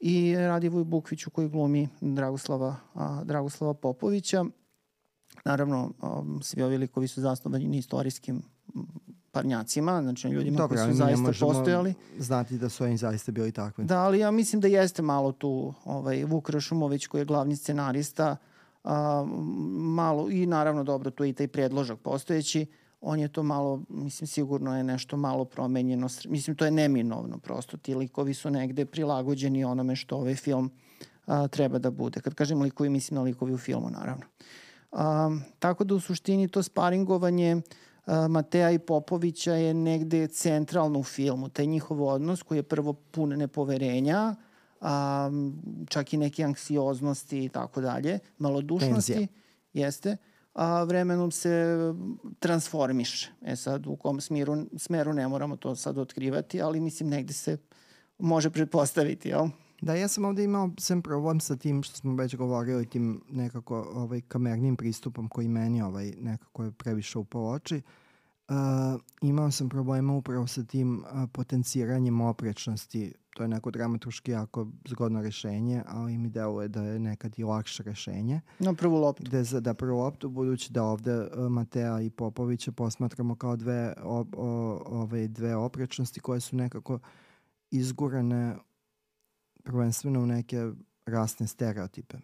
I 0.00 0.36
Radivoju 0.36 0.84
Bukviću 0.84 1.30
koji 1.30 1.48
glumi 1.48 1.88
Dragoslava, 2.00 2.76
Dragoslava 3.24 3.74
Popovića. 3.74 4.44
Naravno, 5.44 5.90
um, 6.02 6.42
svi 6.42 6.62
ovi 6.62 6.78
likovi 6.78 7.08
su 7.08 7.20
zasnovani 7.20 7.68
na 7.68 7.76
istorijskim 7.76 8.42
parnjacima, 9.32 10.02
znači 10.02 10.28
ljudima 10.28 10.58
Dobre, 10.58 10.78
koji 10.78 10.90
su 10.90 10.96
zaista 10.96 11.46
postojali. 11.46 11.94
znati 12.18 12.58
da 12.58 12.68
su 12.68 12.84
oni 12.84 12.96
zaista 12.96 13.32
bili 13.32 13.52
takvi. 13.52 13.84
Da, 13.84 14.00
ali 14.00 14.18
ja 14.18 14.30
mislim 14.30 14.60
da 14.60 14.68
jeste 14.68 15.02
malo 15.02 15.32
tu 15.32 15.74
ovaj, 15.84 16.24
Vuk 16.24 16.50
Rašumović 16.50 17.06
koji 17.06 17.20
je 17.20 17.24
glavni 17.24 17.56
scenarista, 17.56 18.36
a, 18.84 19.24
malo, 19.78 20.30
i 20.30 20.46
naravno 20.46 20.84
dobro, 20.84 21.10
tu 21.10 21.24
je 21.24 21.30
i 21.30 21.32
taj 21.32 21.48
predložak 21.48 21.98
postojeći, 21.98 22.66
on 23.00 23.20
je 23.20 23.28
to 23.28 23.42
malo, 23.42 23.82
mislim, 23.88 24.26
sigurno 24.26 24.76
je 24.76 24.84
nešto 24.84 25.16
malo 25.16 25.44
promenjeno. 25.44 26.08
Mislim, 26.28 26.56
to 26.56 26.64
je 26.64 26.70
neminovno 26.70 27.38
prosto. 27.38 27.76
Ti 27.76 27.94
likovi 27.94 28.34
su 28.34 28.50
negde 28.50 28.84
prilagođeni 28.84 29.64
onome 29.64 29.96
što 29.96 30.16
ovaj 30.16 30.34
film 30.34 30.70
a, 31.26 31.48
treba 31.48 31.78
da 31.78 31.90
bude. 31.90 32.20
Kad 32.20 32.34
kažem 32.34 32.62
likovi, 32.62 32.88
mislim 32.90 33.14
na 33.14 33.22
likovi 33.22 33.54
u 33.54 33.58
filmu, 33.58 33.90
naravno. 33.90 34.24
A, 34.92 35.30
tako 35.58 35.84
da 35.84 35.94
u 35.94 36.00
suštini 36.00 36.48
to 36.48 36.62
sparingovanje 36.62 37.62
Mateja 38.06 38.70
i 38.70 38.78
Popovića 38.78 39.54
je 39.54 39.74
negde 39.74 40.26
centralno 40.26 40.98
u 40.98 41.02
filmu. 41.02 41.48
Taj 41.48 41.66
njihov 41.66 42.02
odnos 42.02 42.42
koji 42.42 42.58
je 42.58 42.62
prvo 42.62 42.92
pun 42.92 43.28
nepoverenja, 43.28 44.34
a, 44.80 45.30
čak 45.88 46.12
i 46.12 46.16
neke 46.16 46.44
anksioznosti 46.44 47.44
i 47.44 47.48
tako 47.48 47.80
dalje, 47.80 48.18
malodušnosti, 48.38 49.12
Tenzija. 49.12 49.28
jeste, 49.72 50.16
a 50.54 50.82
vremenom 50.82 51.30
se 51.30 51.76
transformiše. 52.38 53.30
E 53.42 53.56
sad, 53.56 53.86
u 53.86 53.96
kom 53.96 54.20
smiru, 54.20 54.56
smeru 54.76 55.12
ne 55.12 55.28
moramo 55.28 55.56
to 55.56 55.76
sad 55.76 55.98
otkrivati, 55.98 56.62
ali 56.62 56.80
mislim 56.80 57.08
negde 57.08 57.32
se 57.32 57.58
može 58.18 58.50
pretpostaviti, 58.50 59.28
jel? 59.28 59.48
Da, 59.84 59.94
ja 59.94 60.08
sam 60.08 60.24
ovde 60.24 60.44
imao 60.44 60.70
sam 60.78 61.02
problem 61.02 61.40
sa 61.40 61.56
tim 61.56 61.82
što 61.82 61.96
smo 61.96 62.14
već 62.14 62.36
govorili, 62.36 62.86
tim 62.86 63.20
nekako 63.30 63.90
ovaj, 63.94 64.20
kamernim 64.20 64.76
pristupom 64.76 65.28
koji 65.28 65.48
meni 65.48 65.82
ovaj, 65.82 66.12
nekako 66.20 66.64
je 66.64 66.72
previše 66.72 67.18
upao 67.18 67.50
oči. 67.50 67.82
Uh, 68.48 68.54
imao 69.22 69.50
sam 69.50 69.68
problema 69.68 70.12
upravo 70.12 70.46
sa 70.46 70.64
tim 70.64 70.98
uh, 70.98 71.28
potenciranjem 71.32 72.20
oprečnosti. 72.20 73.12
To 73.34 73.42
je 73.42 73.48
neko 73.48 73.70
dramaturški 73.70 74.30
jako 74.30 74.66
zgodno 74.88 75.22
rešenje, 75.22 75.82
ali 75.86 76.18
mi 76.18 76.30
deluje 76.30 76.68
da 76.68 76.82
je 76.82 76.98
nekad 76.98 77.38
i 77.38 77.44
lakše 77.44 77.82
rešenje. 77.82 78.40
Na 78.58 78.74
prvu 78.74 78.98
loptu. 78.98 79.22
Gde 79.24 79.44
za, 79.44 79.60
da 79.60 79.74
prvu 79.74 79.98
loptu, 79.98 80.28
budući 80.28 80.72
da 80.72 80.84
ovde 80.84 81.20
uh, 81.20 81.28
Matea 81.50 82.00
i 82.00 82.10
Popovića 82.10 82.72
posmatramo 82.72 83.36
kao 83.36 83.56
dve, 83.56 83.94
o, 84.02 84.24
o, 84.36 84.82
ove, 84.86 85.28
dve 85.28 85.56
oprečnosti 85.56 86.20
koje 86.20 86.40
su 86.40 86.56
nekako 86.56 86.98
izgurane 87.70 88.56
prvenstveno 89.64 90.20
u 90.20 90.26
neke 90.26 90.70
rasne 91.06 91.46
stereotipe. 91.46 92.16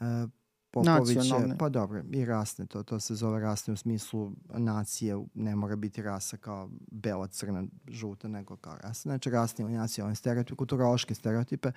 Uh, 0.00 0.30
Popović 0.72 1.16
je, 1.16 1.56
pa 1.58 1.68
dobro, 1.68 2.02
i 2.12 2.24
rasne, 2.24 2.66
to, 2.66 2.82
to 2.82 3.00
se 3.00 3.14
zove 3.14 3.40
rasne 3.40 3.74
u 3.74 3.76
smislu 3.76 4.32
nacije, 4.48 5.16
ne 5.34 5.56
mora 5.56 5.76
biti 5.76 6.02
rasa 6.02 6.36
kao 6.36 6.70
bela, 6.90 7.26
crna, 7.26 7.64
žuta, 7.88 8.28
nego 8.28 8.56
kao 8.56 8.76
rasa. 8.76 9.00
Znači 9.02 9.30
rasne 9.30 9.64
ili 9.64 9.74
nacionalne 9.74 10.14
stereotipe, 10.14 10.56
kulturološke 10.56 11.14
stereotipe, 11.14 11.72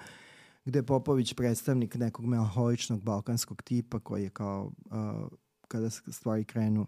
gde 0.66 0.80
je 0.80 0.84
Popović 0.84 1.34
predstavnik 1.34 1.96
nekog 1.96 2.26
melanholičnog 2.26 3.04
balkanskog 3.04 3.62
tipa 3.62 4.00
koji 4.00 4.24
je 4.24 4.30
kao, 4.30 4.72
uh, 4.86 5.28
kada 5.68 5.90
stvari 5.90 6.44
krenu 6.44 6.88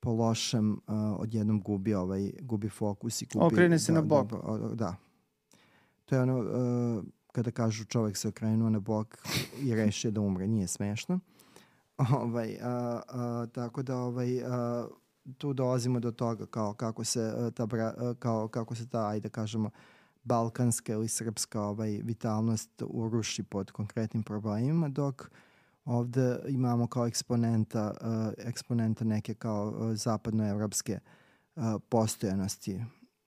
po 0.00 0.12
lošem 0.12 0.72
uh, 0.72 0.94
odjednom 1.20 1.60
gubi 1.60 1.94
ovaj 1.94 2.32
gubi 2.40 2.68
fokus 2.68 3.22
i 3.22 3.26
gubi 3.32 3.44
Okrene 3.46 3.78
se 3.78 3.92
da, 3.92 4.00
na 4.00 4.06
bok. 4.06 4.30
Da, 4.30 4.74
da. 4.74 4.96
To 6.12 6.16
je 6.16 6.22
ono 6.22 6.38
uh, 6.38 7.04
kada 7.32 7.50
kažu 7.50 7.84
čovek 7.84 8.16
se 8.16 8.28
okrenuo 8.28 8.70
na 8.70 8.80
bok 8.80 9.18
i 9.62 9.74
rešio 9.74 10.10
da 10.10 10.20
umre, 10.20 10.46
nije 10.46 10.66
smešno. 10.66 11.20
Ovaj, 12.22 12.58
a, 12.62 13.00
a, 13.08 13.46
tako 13.52 13.82
da 13.82 13.96
ovaj, 13.96 14.44
a, 14.44 14.86
tu 15.38 15.52
dolazimo 15.52 16.00
do 16.00 16.10
toga 16.10 16.46
kao 16.46 16.74
kako 16.74 17.04
se 17.04 17.22
a, 17.22 17.50
ta 17.50 17.66
bra, 17.66 17.94
a, 17.98 18.14
kao 18.18 18.48
kako 18.48 18.74
se 18.74 18.88
ta 18.88 19.08
ajde 19.08 19.28
da 19.28 19.28
kažemo 19.28 19.70
balkanska 20.24 20.92
ili 20.92 21.08
srpska 21.08 21.62
ovaj 21.62 22.00
vitalnost 22.04 22.82
uruši 22.86 23.42
pod 23.42 23.70
konkretnim 23.70 24.22
problemima 24.22 24.88
dok 24.88 25.30
ovde 25.84 26.38
imamo 26.48 26.86
kao 26.86 27.06
eksponenta 27.06 27.94
uh, 28.00 28.32
eksponenta 28.46 29.04
neke 29.04 29.34
kao 29.34 29.68
uh, 29.68 29.94
zapadnoevropske 29.94 30.98
uh, 31.56 31.62
postojanosti 31.88 32.80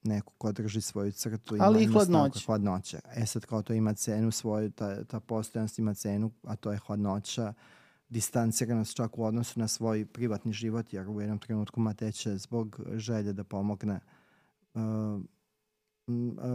neko 0.06 0.34
ko 0.38 0.52
drži 0.52 0.82
svoju 0.82 1.12
crtu 1.12 1.56
ali 1.60 1.84
i 1.84 1.88
hladnoća. 1.88 2.40
hladnoća. 2.46 3.00
E 3.16 3.26
sad 3.26 3.46
kao 3.46 3.62
to 3.62 3.74
ima 3.74 3.94
cenu 3.94 4.32
svoju, 4.32 4.72
ta, 4.72 5.04
ta 5.04 5.20
postojanost 5.20 5.80
ima 5.80 5.94
cenu, 5.94 6.32
a 6.44 6.56
to 6.56 6.72
je 6.72 6.78
hladnoća, 6.78 7.54
distanciranost 8.10 8.96
čak 8.96 9.18
u 9.18 9.24
odnosu 9.24 9.60
na 9.60 9.68
svoj 9.68 10.06
privatni 10.06 10.54
život, 10.54 10.94
jer 10.94 11.10
u 11.10 11.22
jednom 11.22 11.40
trenutku 11.40 11.80
Mateće 11.80 12.38
zbog 12.38 12.80
želje 12.94 13.34
da 13.34 13.44
pomogne 13.44 14.00
uh, 14.74 14.82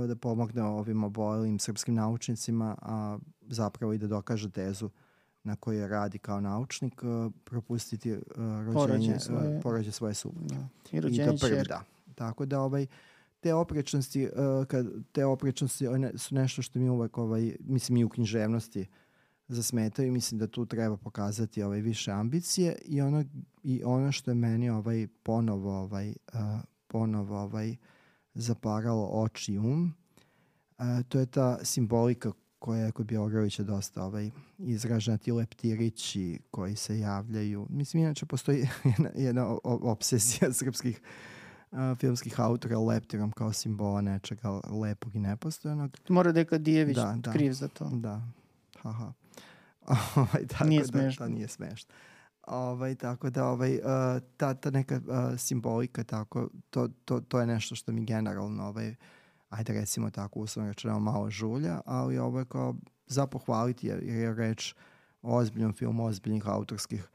da 0.08 0.16
pomogne 0.16 0.62
ovim 0.62 1.04
obojelim 1.04 1.58
srpskim 1.58 1.94
naučnicima, 1.94 2.76
a 2.82 3.18
zapravo 3.48 3.92
i 3.92 3.98
da 3.98 4.06
dokaže 4.06 4.50
tezu 4.50 4.90
na 5.44 5.56
kojoj 5.56 5.88
radi 5.88 6.18
kao 6.18 6.40
naučnik, 6.40 7.02
uh, 7.02 7.32
propustiti 7.44 8.12
uh, 8.12 8.20
rođenje, 8.36 8.72
porođe 8.72 9.20
svoje, 9.20 9.60
porođe 9.60 9.92
svoje 9.92 10.14
supruge. 10.14 10.54
Da. 10.54 10.68
I 10.92 10.96
I 10.96 11.26
to 11.26 11.36
prvi, 11.40 11.62
da. 11.68 11.82
Tako 12.14 12.46
da 12.46 12.60
ovaj, 12.60 12.86
te 13.40 13.54
oprečnosti, 13.54 14.26
uh, 14.26 14.66
kad, 14.66 14.86
te 15.12 15.24
oprečnosti 15.24 15.86
one 15.86 16.18
su 16.18 16.34
nešto 16.34 16.62
što 16.62 16.78
mi 16.78 16.88
uvek, 16.88 17.18
ovaj, 17.18 17.56
mislim 17.60 17.96
i 17.96 18.04
u 18.04 18.08
književnosti 18.08 18.86
zasmetaju 19.48 20.12
mislim 20.12 20.38
da 20.38 20.46
tu 20.46 20.66
treba 20.66 20.96
pokazati 20.96 21.62
ovaj 21.62 21.80
više 21.80 22.10
ambicije 22.10 22.78
i 22.84 23.00
ono 23.00 23.24
i 23.62 23.82
ono 23.84 24.12
što 24.12 24.30
je 24.30 24.34
meni 24.34 24.70
ovaj 24.70 25.06
ponovo 25.22 25.80
ovaj 25.80 26.08
uh, 26.08 26.40
ponovo 26.86 27.40
ovaj 27.40 27.76
zaparalo 28.34 29.08
oči 29.12 29.52
i 29.52 29.58
um 29.58 29.94
uh, 30.78 30.84
to 31.08 31.18
je 31.20 31.26
ta 31.26 31.58
simbolika 31.64 32.32
koja 32.58 32.84
je 32.84 32.92
kod 32.92 33.06
Bjelogrlića 33.06 33.62
dosta 33.62 34.04
ovaj, 34.04 34.30
izražena, 34.58 35.18
ti 35.18 35.32
leptirići 35.32 36.38
koji 36.50 36.76
se 36.76 36.98
javljaju. 36.98 37.66
Mislim, 37.70 38.02
inače 38.02 38.26
postoji 38.26 38.58
jedna, 38.84 39.10
jedna 39.14 39.56
obsesija 39.64 40.52
srpskih 40.52 41.00
filmskih 41.98 42.40
autora 42.40 42.78
leptirom 42.78 43.32
kao 43.32 43.52
simbola 43.52 44.00
nečega 44.00 44.60
lepog 44.82 45.14
i 45.14 45.18
nepostojanog. 45.18 45.96
Mora 46.08 46.32
da 46.32 46.40
je 46.40 46.44
Kadijević 46.44 46.96
da, 46.96 47.14
da, 47.18 47.32
kriv 47.32 47.52
za 47.52 47.68
to. 47.68 47.90
Da, 47.92 48.22
haha. 48.82 49.12
ovaj, 50.16 50.46
tako 50.46 50.64
nije 50.64 50.80
da, 50.80 50.86
smešno. 50.86 51.26
Da, 51.26 51.34
nije 51.34 51.48
smešno. 51.48 51.94
Ovaj, 52.46 52.94
tako 52.94 53.30
da 53.30 53.46
ovaj, 53.46 53.74
uh, 53.74 53.82
ta, 54.36 54.54
ta 54.54 54.70
neka 54.70 54.94
uh, 54.94 55.38
simbolika 55.38 56.04
tako, 56.04 56.48
to, 56.70 56.88
to, 57.04 57.20
to 57.20 57.40
je 57.40 57.46
nešto 57.46 57.74
što 57.74 57.92
mi 57.92 58.04
generalno 58.04 58.64
ovaj, 58.64 58.94
ajde 59.48 59.72
recimo 59.72 60.10
tako 60.10 60.40
uslovno 60.40 60.70
rečeno 60.70 61.00
malo 61.00 61.30
žulja, 61.30 61.80
ali 61.84 62.18
ovo 62.18 62.38
je 62.38 62.44
kao 62.44 62.74
za 63.06 63.26
pohvaliti 63.26 63.86
jer 63.86 64.02
je 64.02 64.34
reč 64.34 64.74
o 65.22 65.36
ozbiljnom 65.36 65.72
filmu, 65.72 66.04
ozbiljnih 66.04 66.46
autorskih 66.46 67.08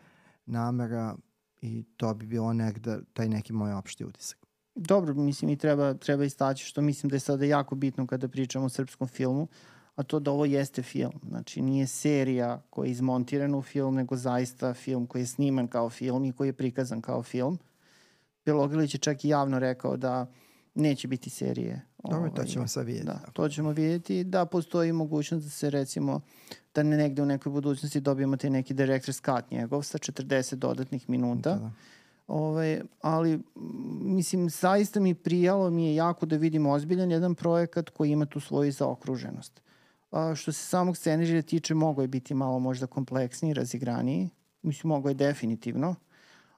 namera 0.45 1.15
i 1.61 1.83
to 1.97 2.13
bi 2.13 2.25
bilo 2.25 2.53
negde 2.53 2.99
taj 3.13 3.29
neki 3.29 3.53
moj 3.53 3.73
opšti 3.73 4.05
utisak. 4.05 4.44
Dobro, 4.75 5.13
mislim 5.13 5.51
i 5.51 5.57
treba, 5.57 5.93
treba 5.93 6.25
istaći 6.25 6.65
što 6.65 6.81
mislim 6.81 7.09
da 7.09 7.15
je 7.15 7.19
sada 7.19 7.45
jako 7.45 7.75
bitno 7.75 8.07
kada 8.07 8.27
pričamo 8.27 8.65
o 8.65 8.69
srpskom 8.69 9.07
filmu, 9.07 9.47
a 9.95 10.03
to 10.03 10.19
da 10.19 10.31
ovo 10.31 10.45
jeste 10.45 10.81
film. 10.81 11.13
Znači, 11.27 11.61
nije 11.61 11.87
serija 11.87 12.61
koja 12.69 12.85
je 12.85 12.91
izmontirana 12.91 13.57
u 13.57 13.61
film, 13.61 13.95
nego 13.95 14.15
zaista 14.15 14.73
film 14.73 15.07
koji 15.07 15.21
je 15.21 15.27
sniman 15.27 15.67
kao 15.67 15.89
film 15.89 16.25
i 16.25 16.31
koji 16.31 16.47
je 16.47 16.53
prikazan 16.53 17.01
kao 17.01 17.23
film. 17.23 17.57
Belogrilić 18.45 18.95
je 18.95 18.99
čak 18.99 19.25
i 19.25 19.29
javno 19.29 19.59
rekao 19.59 19.97
da 19.97 20.27
neće 20.75 21.07
biti 21.07 21.29
serije. 21.29 21.81
Dobro, 22.03 22.29
to 22.29 22.41
ovaj, 22.41 22.47
ćemo 22.47 22.67
sad 22.67 22.85
vidjeti. 22.85 23.07
Da, 23.07 23.19
to 23.33 23.49
ćemo 23.49 23.71
vidjeti. 23.71 24.23
Da, 24.23 24.45
postoji 24.45 24.93
mogućnost 24.93 25.45
da 25.45 25.49
se 25.49 25.69
recimo, 25.69 26.21
da 26.75 26.83
ne 26.83 26.97
negde 26.97 27.21
u 27.21 27.25
nekoj 27.25 27.51
budućnosti 27.51 27.99
dobijemo 27.99 28.37
te 28.37 28.49
neki 28.49 28.73
director's 28.73 29.35
cut 29.35 29.51
njegov 29.51 29.83
sa 29.83 29.97
40 29.97 30.55
dodatnih 30.55 31.09
minuta. 31.09 31.49
Da, 31.49 31.59
da. 31.59 31.71
Ove, 32.27 32.49
ovaj, 32.49 32.81
ali, 33.01 33.39
mislim, 34.01 34.49
zaista 34.49 34.99
mi 34.99 35.13
prijalo 35.13 35.69
mi 35.69 35.85
je 35.85 35.95
jako 35.95 36.25
da 36.25 36.37
vidim 36.37 36.65
ozbiljan 36.65 37.11
jedan 37.11 37.35
projekat 37.35 37.89
koji 37.89 38.11
ima 38.11 38.25
tu 38.25 38.39
svoju 38.39 38.71
zaokruženost. 38.71 39.61
A, 40.11 40.35
što 40.35 40.51
se 40.51 40.59
samog 40.59 40.97
scenarija 40.97 41.41
tiče, 41.41 41.73
mogo 41.73 42.01
je 42.01 42.07
biti 42.07 42.33
malo 42.33 42.59
možda 42.59 42.87
kompleksniji, 42.87 43.53
razigraniji. 43.53 44.29
Mislim, 44.61 44.89
mogo 44.89 45.09
je 45.09 45.15
definitivno, 45.15 45.95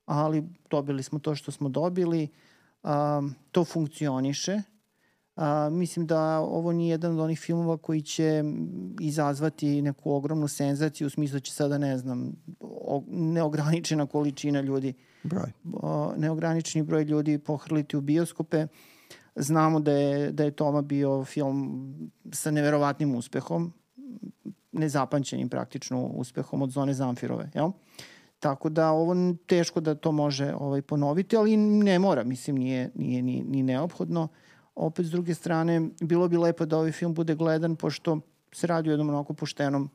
ali 0.05 0.43
dobili 0.69 1.03
smo 1.03 1.19
to 1.19 1.35
što 1.35 1.51
smo 1.51 1.69
dobili. 1.69 2.27
A, 2.83 3.21
to 3.51 3.65
funkcioniše. 3.65 4.61
A, 5.35 5.69
mislim 5.71 6.07
da 6.07 6.39
ovo 6.39 6.71
nije 6.71 6.89
jedan 6.89 7.11
od 7.11 7.19
onih 7.19 7.39
filmova 7.39 7.77
koji 7.77 8.01
će 8.01 8.43
izazvati 8.99 9.81
neku 9.81 10.11
ogromnu 10.11 10.47
senzaciju 10.47 11.07
u 11.07 11.09
smislu 11.09 11.35
da 11.35 11.39
će 11.39 11.53
sada, 11.53 11.77
ne 11.77 11.97
znam, 11.97 12.31
o, 12.59 13.03
neograničena 13.07 14.05
količina 14.05 14.61
ljudi, 14.61 14.93
broj. 15.27 15.51
O, 15.73 16.13
neograničeni 16.17 16.83
broj 16.83 17.03
ljudi 17.03 17.37
pohrliti 17.37 17.97
u 17.97 18.01
bioskope. 18.01 18.67
Znamo 19.35 19.79
da 19.79 19.91
je, 19.91 20.31
da 20.31 20.43
je 20.43 20.51
Toma 20.51 20.81
bio 20.81 21.25
film 21.25 21.85
sa 22.31 22.51
neverovatnim 22.51 23.15
uspehom, 23.15 23.73
nezapančenim 24.71 25.49
praktično 25.49 26.05
uspehom 26.05 26.61
od 26.61 26.69
zone 26.69 26.93
Zamfirove, 26.93 27.51
jel? 27.53 27.71
Tako 28.39 28.69
da 28.69 28.91
ovo 28.91 29.15
teško 29.45 29.79
da 29.79 29.95
to 29.95 30.11
može 30.11 30.53
ovaj 30.59 30.81
ponoviti, 30.81 31.37
ali 31.37 31.57
ne 31.57 31.99
mora, 31.99 32.23
mislim 32.23 32.55
nije 32.55 32.91
nije 32.95 33.21
ni 33.21 33.43
ni 33.43 33.63
neophodno. 33.63 34.27
Opet 34.75 35.05
s 35.05 35.09
druge 35.09 35.33
strane 35.33 35.89
bilo 36.01 36.27
bi 36.27 36.37
lepo 36.37 36.65
da 36.65 36.77
ovaj 36.77 36.91
film 36.91 37.13
bude 37.13 37.35
gledan 37.35 37.75
pošto 37.75 38.19
se 38.51 38.67
radi 38.67 38.89
o 38.89 38.91
jednom 38.91 39.09
onako 39.09 39.33
poštenom 39.33 39.89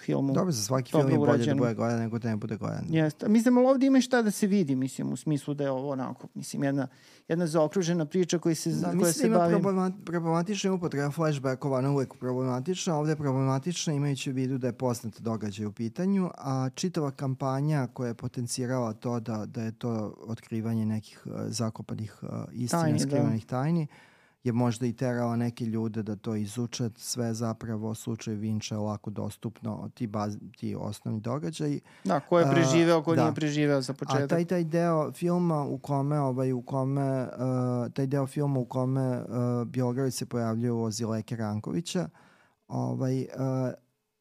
filmu. 0.00 0.32
Dobro, 0.32 0.52
za 0.52 0.62
svaki 0.62 0.90
film 0.90 1.10
je 1.10 1.18
bolje 1.18 1.46
da 1.46 1.54
bude 1.54 1.74
gledan 1.74 1.98
nego 1.98 2.18
da 2.18 2.28
ne 2.28 2.36
bude 2.36 2.56
gledan. 2.56 2.84
Jeste. 2.88 3.28
Mislim, 3.28 3.58
ali 3.58 3.66
ovdje 3.66 3.86
ima 3.86 4.00
šta 4.00 4.22
da 4.22 4.30
se 4.30 4.46
vidi, 4.46 4.74
mislim, 4.74 5.12
u 5.12 5.16
smislu 5.16 5.54
da 5.54 5.64
je 5.64 5.70
ovo 5.70 5.90
onako, 5.90 6.28
mislim, 6.34 6.64
jedna, 6.64 6.88
jedna 7.28 7.46
zaokružena 7.46 8.06
priča 8.06 8.38
koji 8.38 8.54
se, 8.54 8.70
da, 8.70 8.92
koja 8.98 9.12
se 9.12 9.28
bavi... 9.28 9.54
Mislim, 9.54 9.74
ima 9.74 9.92
problematična 10.04 10.72
upotreba 10.72 11.10
flashbackova, 11.10 11.78
ona 11.78 11.90
uvek 11.90 12.14
problematična. 12.14 12.96
Ovdje 12.96 13.12
je 13.12 13.16
problematična 13.16 13.92
imajući 13.92 14.30
u 14.30 14.34
vidu 14.34 14.58
da 14.58 14.66
je 14.66 14.72
poznat 14.72 15.20
događaj 15.20 15.66
u 15.66 15.72
pitanju, 15.72 16.30
a 16.38 16.68
čitava 16.74 17.10
kampanja 17.10 17.86
koja 17.92 18.08
je 18.08 18.14
potencirala 18.14 18.92
to 18.92 19.20
da, 19.20 19.46
da 19.46 19.62
je 19.62 19.72
to 19.72 20.14
otkrivanje 20.26 20.86
nekih 20.86 21.22
uh, 21.26 21.32
zakopanih 21.46 22.18
uh, 22.22 22.28
istina, 22.52 22.82
tajni, 22.82 22.98
da. 22.98 23.06
skrivenih 23.06 23.46
da. 23.46 23.48
tajni, 23.48 23.86
je 24.44 24.52
možda 24.52 24.86
i 24.86 24.92
terala 24.92 25.36
neke 25.36 25.64
ljude 25.64 26.02
da 26.02 26.16
to 26.16 26.34
izuče, 26.34 26.90
sve 26.96 27.34
zapravo 27.34 27.94
slučaj 27.94 28.34
Vinča 28.34 28.74
je 28.74 28.78
lako 28.78 29.10
dostupno, 29.10 29.90
ti, 29.94 30.06
baz, 30.06 30.36
ti 30.56 30.76
osnovni 30.78 31.20
događaji. 31.20 31.80
Da, 32.04 32.20
ko 32.20 32.38
je 32.38 32.50
preživeo, 32.50 33.02
ko 33.02 33.10
uh, 33.10 33.16
da. 33.16 33.22
nije 33.22 33.34
preživeo 33.34 33.80
za 33.80 33.92
početak. 33.92 34.22
A 34.22 34.26
taj, 34.26 34.44
taj 34.44 34.64
deo 34.64 35.12
filma 35.12 35.64
u 35.64 35.78
kome, 35.78 36.20
ovaj, 36.20 36.52
u 36.52 36.62
kome, 36.62 37.22
uh, 37.22 37.92
taj 37.92 38.06
deo 38.06 38.26
filma 38.26 38.60
u 38.60 38.64
kome 38.64 39.18
uh, 39.18 39.24
Biogravi 39.66 40.10
se 40.10 40.26
pojavljaju 40.26 40.82
u 40.82 40.90
Zileke 40.90 41.36
Rankovića, 41.36 42.08
ovaj, 42.68 43.20
uh, 43.20 43.26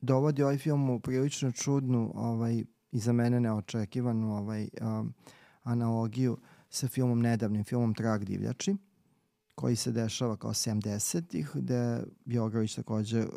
dovodi 0.01 0.43
ovaj 0.43 0.57
film 0.57 0.89
u 0.89 0.99
prilično 0.99 1.51
čudnu 1.51 2.11
ovaj, 2.15 2.63
i 2.91 2.99
za 2.99 3.13
mene 3.13 3.39
neočekivanu 3.39 4.37
ovaj, 4.37 4.69
um, 4.81 5.13
analogiju 5.63 6.37
sa 6.69 6.87
filmom, 6.87 7.21
nedavnim 7.21 7.63
filmom 7.63 7.93
Trag 7.93 8.23
divljači 8.23 8.75
koji 9.59 9.75
se 9.75 9.91
dešava 9.91 10.35
kao 10.35 10.53
70-ih, 10.53 11.51
gde 11.53 12.03
Bjogrović 12.25 12.75
takođe 12.75 13.19
uh, 13.19 13.27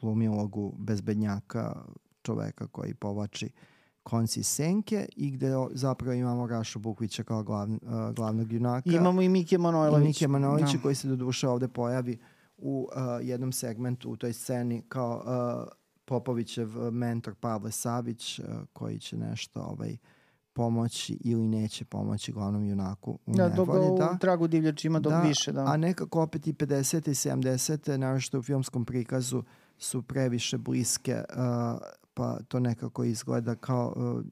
glumi 0.00 0.28
ulogu 0.28 0.74
bezbednjaka, 0.78 1.84
čoveka 2.22 2.66
koji 2.66 2.94
povlači 2.94 3.50
konci 4.02 4.42
senke 4.42 5.08
i 5.16 5.30
gde 5.30 5.50
zapravo 5.70 6.12
imamo 6.12 6.46
Rašu 6.46 6.78
Bukvića 6.78 7.22
kao 7.22 7.42
glav, 7.42 7.68
uh, 7.70 7.78
glavnog 8.14 8.52
junaka. 8.52 8.90
Imamo 8.90 9.22
i 9.22 9.28
Mike 9.28 9.58
Manojlović. 9.58 10.04
I 10.04 10.08
Mike 10.08 10.28
Manojlović 10.28 10.72
no. 10.72 10.78
Da. 10.78 10.82
koji 10.82 10.94
se 10.94 11.08
do 11.08 11.16
duše 11.16 11.48
ovde 11.48 11.68
pojavi 11.68 12.18
u 12.58 12.88
uh, 12.92 13.26
jednom 13.26 13.52
segmentu 13.52 14.10
u 14.10 14.16
toj 14.16 14.32
sceni 14.32 14.82
kao 14.88 15.16
uh, 15.16 15.68
Popovićev 16.04 16.68
mentor 16.92 17.34
Pavle 17.34 17.72
Savić 17.72 18.38
uh, 18.38 18.44
koji 18.72 18.98
će 18.98 19.16
nešto 19.16 19.60
ovaj, 19.60 19.92
uh, 19.92 19.98
pomoći 20.56 21.18
ili 21.20 21.48
neće 21.48 21.84
pomoći 21.84 22.32
glavnom 22.32 22.64
junaku 22.64 23.18
u 23.26 23.32
da, 23.32 23.48
nevolji. 23.48 23.98
Da, 23.98 24.10
u 24.14 24.18
tragu 24.18 24.48
divljačima 24.48 25.00
dok 25.00 25.12
da, 25.12 25.20
više. 25.20 25.52
Da. 25.52 25.64
A 25.64 25.76
nekako 25.76 26.22
opet 26.22 26.46
i 26.46 26.52
50. 26.52 27.08
i 27.08 27.14
70. 27.14 27.96
naravno 27.96 28.38
u 28.38 28.42
filmskom 28.42 28.84
prikazu 28.84 29.42
su 29.78 30.02
previše 30.02 30.58
bliske 30.58 31.14
uh, 31.14 31.80
pa 32.14 32.38
to 32.48 32.60
nekako 32.60 33.04
izgleda 33.04 33.54
kao 33.54 33.94
uh, 33.96 34.24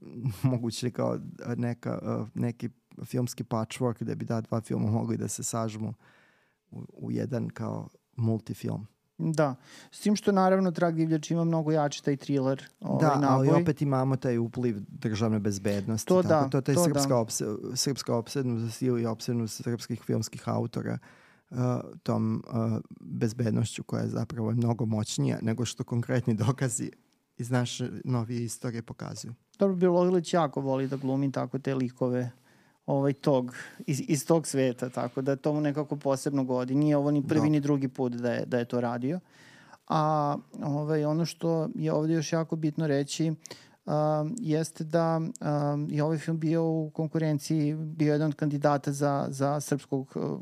moguće 0.50 0.90
kao 0.90 1.18
neka, 1.56 1.98
uh, 2.02 2.28
neki 2.34 2.68
filmski 3.04 3.44
patchwork 3.44 3.94
gde 4.00 4.14
bi 4.14 4.24
da 4.24 4.40
dva 4.40 4.60
filma 4.60 4.90
mogli 4.90 5.16
da 5.16 5.28
se 5.28 5.42
sažmu 5.42 5.94
u, 6.70 6.82
u 6.92 7.12
jedan 7.12 7.48
kao 7.48 7.88
multifilm. 8.16 8.87
Da, 9.18 9.55
s 9.90 10.00
tim 10.00 10.16
što 10.16 10.33
naravno 10.33 10.70
Trag 10.70 10.94
divljač 10.94 11.31
ima 11.31 11.44
mnogo 11.44 11.72
jači 11.72 12.05
taj 12.05 12.16
thriller. 12.16 12.64
Ovaj, 12.81 13.00
da, 13.00 13.20
naboj. 13.20 13.48
ali 13.48 13.62
opet 13.62 13.83
imamo 13.83 14.16
taj 14.16 14.38
upliv 14.38 14.77
državne 14.88 15.38
bezbednosti. 15.38 16.09
To 16.09 16.22
tako, 16.22 16.44
da, 16.44 16.50
to, 16.50 16.61
taj 16.61 16.74
to 16.74 16.85
srpska, 16.85 17.09
da. 17.09 17.16
opse, 17.16 17.44
srpska 17.74 18.16
opsednost 18.16 18.83
ili 18.83 19.07
opsednost 19.07 19.62
srpskih 19.62 20.03
filmskih 20.03 20.48
autora 20.48 20.98
uh, 21.50 21.59
tom 22.03 22.42
uh, 22.46 22.81
bezbednošću 23.00 23.83
koja 23.83 24.03
je 24.03 24.09
zapravo 24.09 24.50
mnogo 24.50 24.87
moćnija 24.87 25.38
nego 25.42 25.64
što 25.64 25.85
konkretni 25.85 26.35
dokazi 26.35 26.90
iz 27.37 27.50
naše 27.50 27.90
novije 28.05 28.44
istorije 28.44 28.83
pokazuju. 28.83 29.35
Dobro, 29.59 29.77
Bilogilić 29.77 30.35
jako 30.35 30.61
voli 30.61 30.88
da 30.88 30.96
glumi 30.96 31.33
tako 31.33 31.59
te 31.59 31.74
likove 31.74 32.31
ovaj 32.87 33.12
tog, 33.12 33.55
iz, 33.87 34.03
iz 34.09 34.27
tog 34.27 34.47
sveta, 34.47 34.88
tako 34.88 35.23
da 35.23 35.37
to 35.37 35.53
mu 35.53 35.61
nekako 35.61 35.97
posebno 35.97 36.44
godi. 36.44 36.75
Nije 36.75 36.97
ovo 36.97 37.11
ni 37.11 37.27
prvi 37.29 37.40
Da. 37.40 37.53
ni 37.53 37.61
drugi 37.61 37.88
put 37.88 38.12
da 38.12 38.33
je, 38.33 38.47
da 38.47 38.59
je 38.59 38.64
to 38.64 38.81
radio. 38.81 39.20
A 39.88 40.37
ovaj, 40.62 41.05
ono 41.05 41.27
što 41.27 41.68
je 41.75 41.92
ovde 41.92 42.14
još 42.14 42.33
jako 42.33 42.57
bitno 42.57 42.87
reći 42.87 43.33
um, 43.85 44.37
jeste 44.38 44.85
da 44.85 45.16
um, 45.16 45.87
je 45.90 46.05
ovaj 46.05 46.18
film 46.18 46.38
bio 46.38 46.64
u 46.64 46.90
konkurenciji, 46.90 47.75
bio 47.75 48.12
jedan 48.12 48.29
od 48.29 48.35
kandidata 48.35 48.92
za, 48.92 49.27
za 49.31 49.61
srpskog 49.61 50.12
uh, 50.16 50.40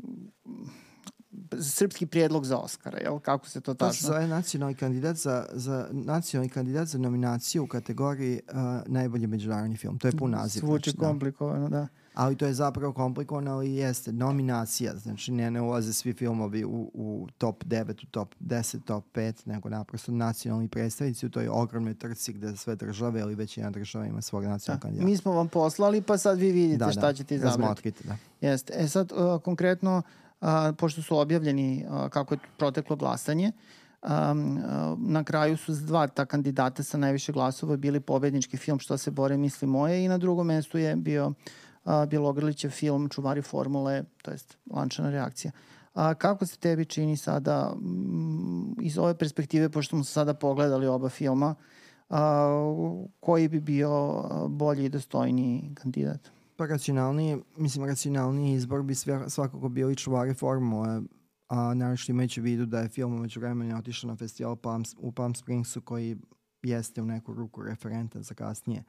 srpski 1.61 2.05
prijedlog 2.05 2.45
za 2.45 2.57
Oscara, 2.57 2.97
jel? 2.99 3.19
Kako 3.19 3.47
se 3.47 3.61
to 3.61 3.73
To 3.73 3.93
se 3.93 3.99
tačno? 3.99 4.13
zove 4.13 4.27
nacionalni 4.27 4.75
kandidat 4.75 5.15
za, 5.15 5.45
za 5.51 5.87
nacionalni 5.91 6.49
kandidat 6.49 6.87
za 6.87 6.97
nominaciju 6.97 7.63
u 7.63 7.67
kategoriji 7.67 8.41
uh, 8.47 8.57
najbolji 8.87 9.27
međunarodni 9.27 9.77
film. 9.77 9.97
To 9.97 10.07
je 10.07 10.11
pun 10.11 10.31
naziv. 10.31 10.59
Zvuči 10.59 10.89
znači, 10.89 10.99
da. 10.99 11.07
komplikovano, 11.07 11.69
da. 11.69 11.87
Ali 12.13 12.35
to 12.35 12.45
je 12.45 12.53
zapravo 12.53 12.93
komplikovano, 12.93 13.51
ali 13.51 13.75
jeste 13.75 14.11
nominacija, 14.11 14.95
znači 14.95 15.31
ne, 15.31 15.51
ne 15.51 15.61
ulaze 15.61 15.93
svi 15.93 16.13
filmovi 16.13 16.65
u, 16.65 16.91
u 16.93 17.27
top 17.37 17.63
9, 17.63 18.03
u 18.03 18.05
top 18.05 18.35
10, 18.39 18.83
top 18.83 19.05
5, 19.13 19.47
nego 19.47 19.69
naprosto 19.69 20.11
nacionalni 20.11 20.67
predstavnici 20.67 21.25
u 21.25 21.29
toj 21.29 21.47
ogromnoj 21.47 21.93
trci 21.93 22.33
gde 22.33 22.57
sve 22.57 22.75
države 22.75 23.19
ili 23.19 23.35
većina 23.35 23.69
država 23.69 24.05
ima 24.05 24.21
svog 24.21 24.43
nacionalnog 24.43 24.81
Da. 24.81 24.87
kandidata. 24.87 25.05
Mi 25.05 25.17
smo 25.17 25.31
vam 25.31 25.47
poslali, 25.47 26.01
pa 26.01 26.17
sad 26.17 26.37
vi 26.37 26.51
vidite 26.51 26.91
šta 26.91 27.13
ćete 27.13 27.35
izabrati. 27.35 27.61
Razmotrite, 27.61 28.03
da. 28.07 28.17
Jeste. 28.41 28.73
E 28.77 28.87
sad, 28.87 29.11
uh, 29.11 29.41
konkretno, 29.41 30.01
uh, 30.41 30.47
pošto 30.77 31.01
su 31.01 31.17
objavljeni 31.17 31.85
uh, 31.89 32.09
kako 32.09 32.33
je 32.33 32.39
proteklo 32.57 32.95
glasanje, 32.95 33.51
um, 34.01 34.59
na 34.97 35.23
kraju 35.23 35.57
su 35.57 35.73
dva 35.73 36.07
ta 36.07 36.25
kandidata 36.25 36.83
sa 36.83 36.97
najviše 36.97 37.31
glasova 37.31 37.77
bili 37.77 37.99
pobednički 37.99 38.57
film 38.57 38.79
Što 38.79 38.97
se 38.97 39.11
bore 39.11 39.37
misli 39.37 39.67
moje 39.67 40.05
i 40.05 40.07
na 40.07 40.17
drugom 40.17 40.47
mestu 40.47 40.77
je 40.77 40.95
bio 40.95 41.33
uh, 41.85 42.05
Bjelogrlićev 42.09 42.69
film 42.69 43.09
Čuvari 43.09 43.41
formule, 43.41 44.03
to 44.21 44.31
jest 44.31 44.57
lančana 44.71 45.09
reakcija. 45.09 45.51
A 45.93 46.13
kako 46.13 46.45
se 46.45 46.57
tebi 46.57 46.85
čini 46.85 47.17
sada 47.17 47.73
mm, 47.75 48.81
iz 48.81 48.97
ove 48.97 49.17
perspektive, 49.17 49.69
pošto 49.69 49.95
smo 49.95 50.03
sada 50.03 50.33
pogledali 50.33 50.87
oba 50.87 51.09
filma, 51.09 51.55
a, 52.09 52.49
koji 53.19 53.47
bi 53.47 53.59
bio 53.59 53.91
a, 53.91 54.47
bolji 54.47 54.85
i 54.85 54.89
dostojniji 54.89 55.71
kandidat? 55.75 56.31
Pa 56.55 56.65
racionalniji, 56.65 57.37
mislim, 57.57 57.85
racionalniji 57.85 58.53
izbor 58.53 58.83
bi 58.83 58.95
svakako 59.27 59.69
bio 59.69 59.89
i 59.89 59.95
čuvari 59.95 60.33
formule, 60.33 61.01
a 61.47 61.73
naravno 61.73 61.97
imajući 62.07 62.41
vidu 62.41 62.65
da 62.65 62.79
je 62.79 62.89
film 62.89 63.13
umeđu 63.13 63.39
vremena 63.39 63.77
otišao 63.77 64.07
na 64.07 64.15
festival 64.15 64.55
Palm, 64.55 64.83
u 64.97 65.11
Palm 65.11 65.35
Springsu 65.35 65.81
koji 65.81 66.17
jeste 66.63 67.01
u 67.01 67.05
neku 67.05 67.33
ruku 67.33 67.61
referentan 67.61 68.23
za 68.23 68.33
kasnije 68.33 68.83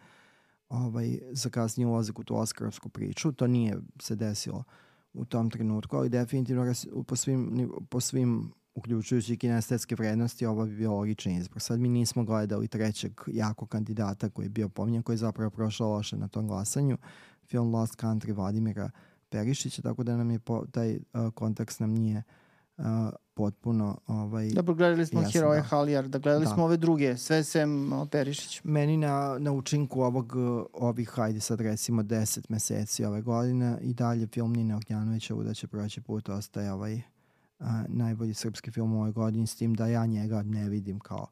ovaj, 0.74 1.18
za 1.32 1.50
kasnije 1.50 1.86
ulazak 1.86 2.18
u 2.18 2.24
tu 2.24 2.36
oskarovsku 2.36 2.88
priču. 2.88 3.32
To 3.32 3.46
nije 3.46 3.78
se 4.00 4.16
desilo 4.16 4.64
u 5.12 5.24
tom 5.24 5.50
trenutku, 5.50 5.96
ali 5.96 6.08
definitivno 6.08 6.72
po 7.06 7.16
svim, 7.16 7.70
po 7.88 8.00
svim 8.00 8.52
uključujući 8.74 9.36
kinestetske 9.36 9.94
vrednosti, 9.94 10.46
ovo 10.46 10.66
bi 10.66 10.76
bio 10.76 10.92
logičan 10.92 11.32
izbor. 11.32 11.60
Sad 11.60 11.80
mi 11.80 11.88
nismo 11.88 12.24
gledali 12.24 12.68
trećeg 12.68 13.20
jakog 13.26 13.68
kandidata 13.68 14.30
koji 14.30 14.46
je 14.46 14.50
bio 14.50 14.68
pominjan, 14.68 15.02
koji 15.02 15.14
je 15.14 15.18
zapravo 15.18 15.50
prošao 15.50 15.92
loše 15.92 16.16
na 16.16 16.28
tom 16.28 16.46
glasanju, 16.46 16.98
film 17.46 17.74
Lost 17.74 17.96
Country 17.96 18.34
Vladimira 18.34 18.90
Perišića, 19.28 19.82
tako 19.82 20.02
da 20.02 20.16
nam 20.16 20.30
je 20.30 20.38
po, 20.38 20.66
taj 20.66 20.96
uh, 20.96 21.30
kontekst 21.34 21.80
nam 21.80 21.90
nije 21.90 22.22
uh, 22.76 22.84
potpuno 23.34 23.98
ovaj, 24.06 24.50
Dobro, 24.50 24.74
gledali 24.74 25.06
smo 25.06 25.20
Jasno, 25.20 25.32
Heroje 25.32 25.60
da. 25.60 25.66
Halijarda, 25.66 26.18
gledali 26.18 26.44
Da. 26.44 26.54
smo 26.54 26.64
ove 26.64 26.76
druge, 26.76 27.16
sve 27.16 27.44
sem 27.44 27.90
Perišić. 28.10 28.60
Meni 28.64 28.96
na, 28.96 29.36
na 29.38 29.52
učinku 29.52 30.02
ovog, 30.02 30.32
ovih, 30.72 31.10
hajde 31.10 31.40
sad 31.40 31.60
recimo 31.60 32.02
10 32.02 32.44
meseci 32.48 33.04
ove 33.04 33.22
godine 33.22 33.78
i 33.82 33.94
dalje 33.94 34.26
film 34.26 34.52
Nine 34.52 34.76
Ognjanovića 34.76 35.34
da 35.34 35.54
će 35.54 35.66
proći 35.66 36.00
put 36.00 36.28
ostaje 36.28 36.72
ovaj 36.72 37.00
a, 37.58 37.84
najbolji 37.88 38.34
srpski 38.34 38.70
film 38.70 38.92
u 38.94 38.98
ovoj 38.98 39.12
godini 39.12 39.46
s 39.46 39.56
tim 39.56 39.74
da 39.74 39.86
ja 39.86 40.06
njega 40.06 40.42
ne 40.42 40.68
vidim 40.68 41.00
kao 41.00 41.26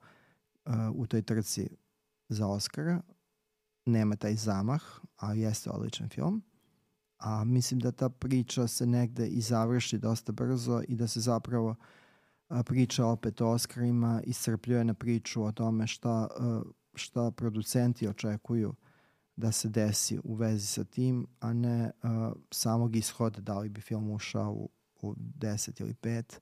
a, 0.65 0.91
u 0.95 1.07
toj 1.07 1.23
trci 1.23 1.69
za 2.29 2.47
Oscara. 2.47 3.01
Nema 3.87 4.17
taj 4.17 4.35
zamah, 4.35 4.83
a 5.17 5.35
jeste 5.35 5.71
odličan 5.71 6.09
film. 6.09 6.43
A 7.23 7.45
mislim 7.45 7.81
da 7.81 7.93
ta 7.93 8.09
priča 8.09 8.67
se 8.67 8.87
negde 8.87 9.27
i 9.27 9.41
završi 9.41 9.99
dosta 9.99 10.33
brzo 10.33 10.83
i 10.89 10.97
da 10.97 11.07
se 11.07 11.21
zapravo 11.21 11.75
priča 12.65 13.07
opet 13.07 13.41
o 13.41 13.49
Oscarima 13.49 14.23
iscrpljuje 14.25 14.85
na 14.85 14.95
priču 14.95 15.43
o 15.45 15.53
tome 15.53 15.87
šta, 15.87 16.29
šta 16.95 17.31
producenti 17.31 18.09
očekuju 18.09 18.75
da 19.37 19.53
se 19.53 19.69
desi 19.69 20.19
u 20.25 20.35
vezi 20.35 20.67
sa 20.67 20.85
tim, 20.85 21.27
a 21.41 21.53
ne 21.53 21.91
samog 22.51 22.97
ishoda 22.97 23.41
da 23.41 23.59
li 23.59 23.69
bi 23.69 23.81
film 23.81 24.11
ušao 24.11 24.53
u, 24.53 24.69
u 25.03 25.15
10 25.15 25.81
ili 25.81 25.95
5. 25.95 26.39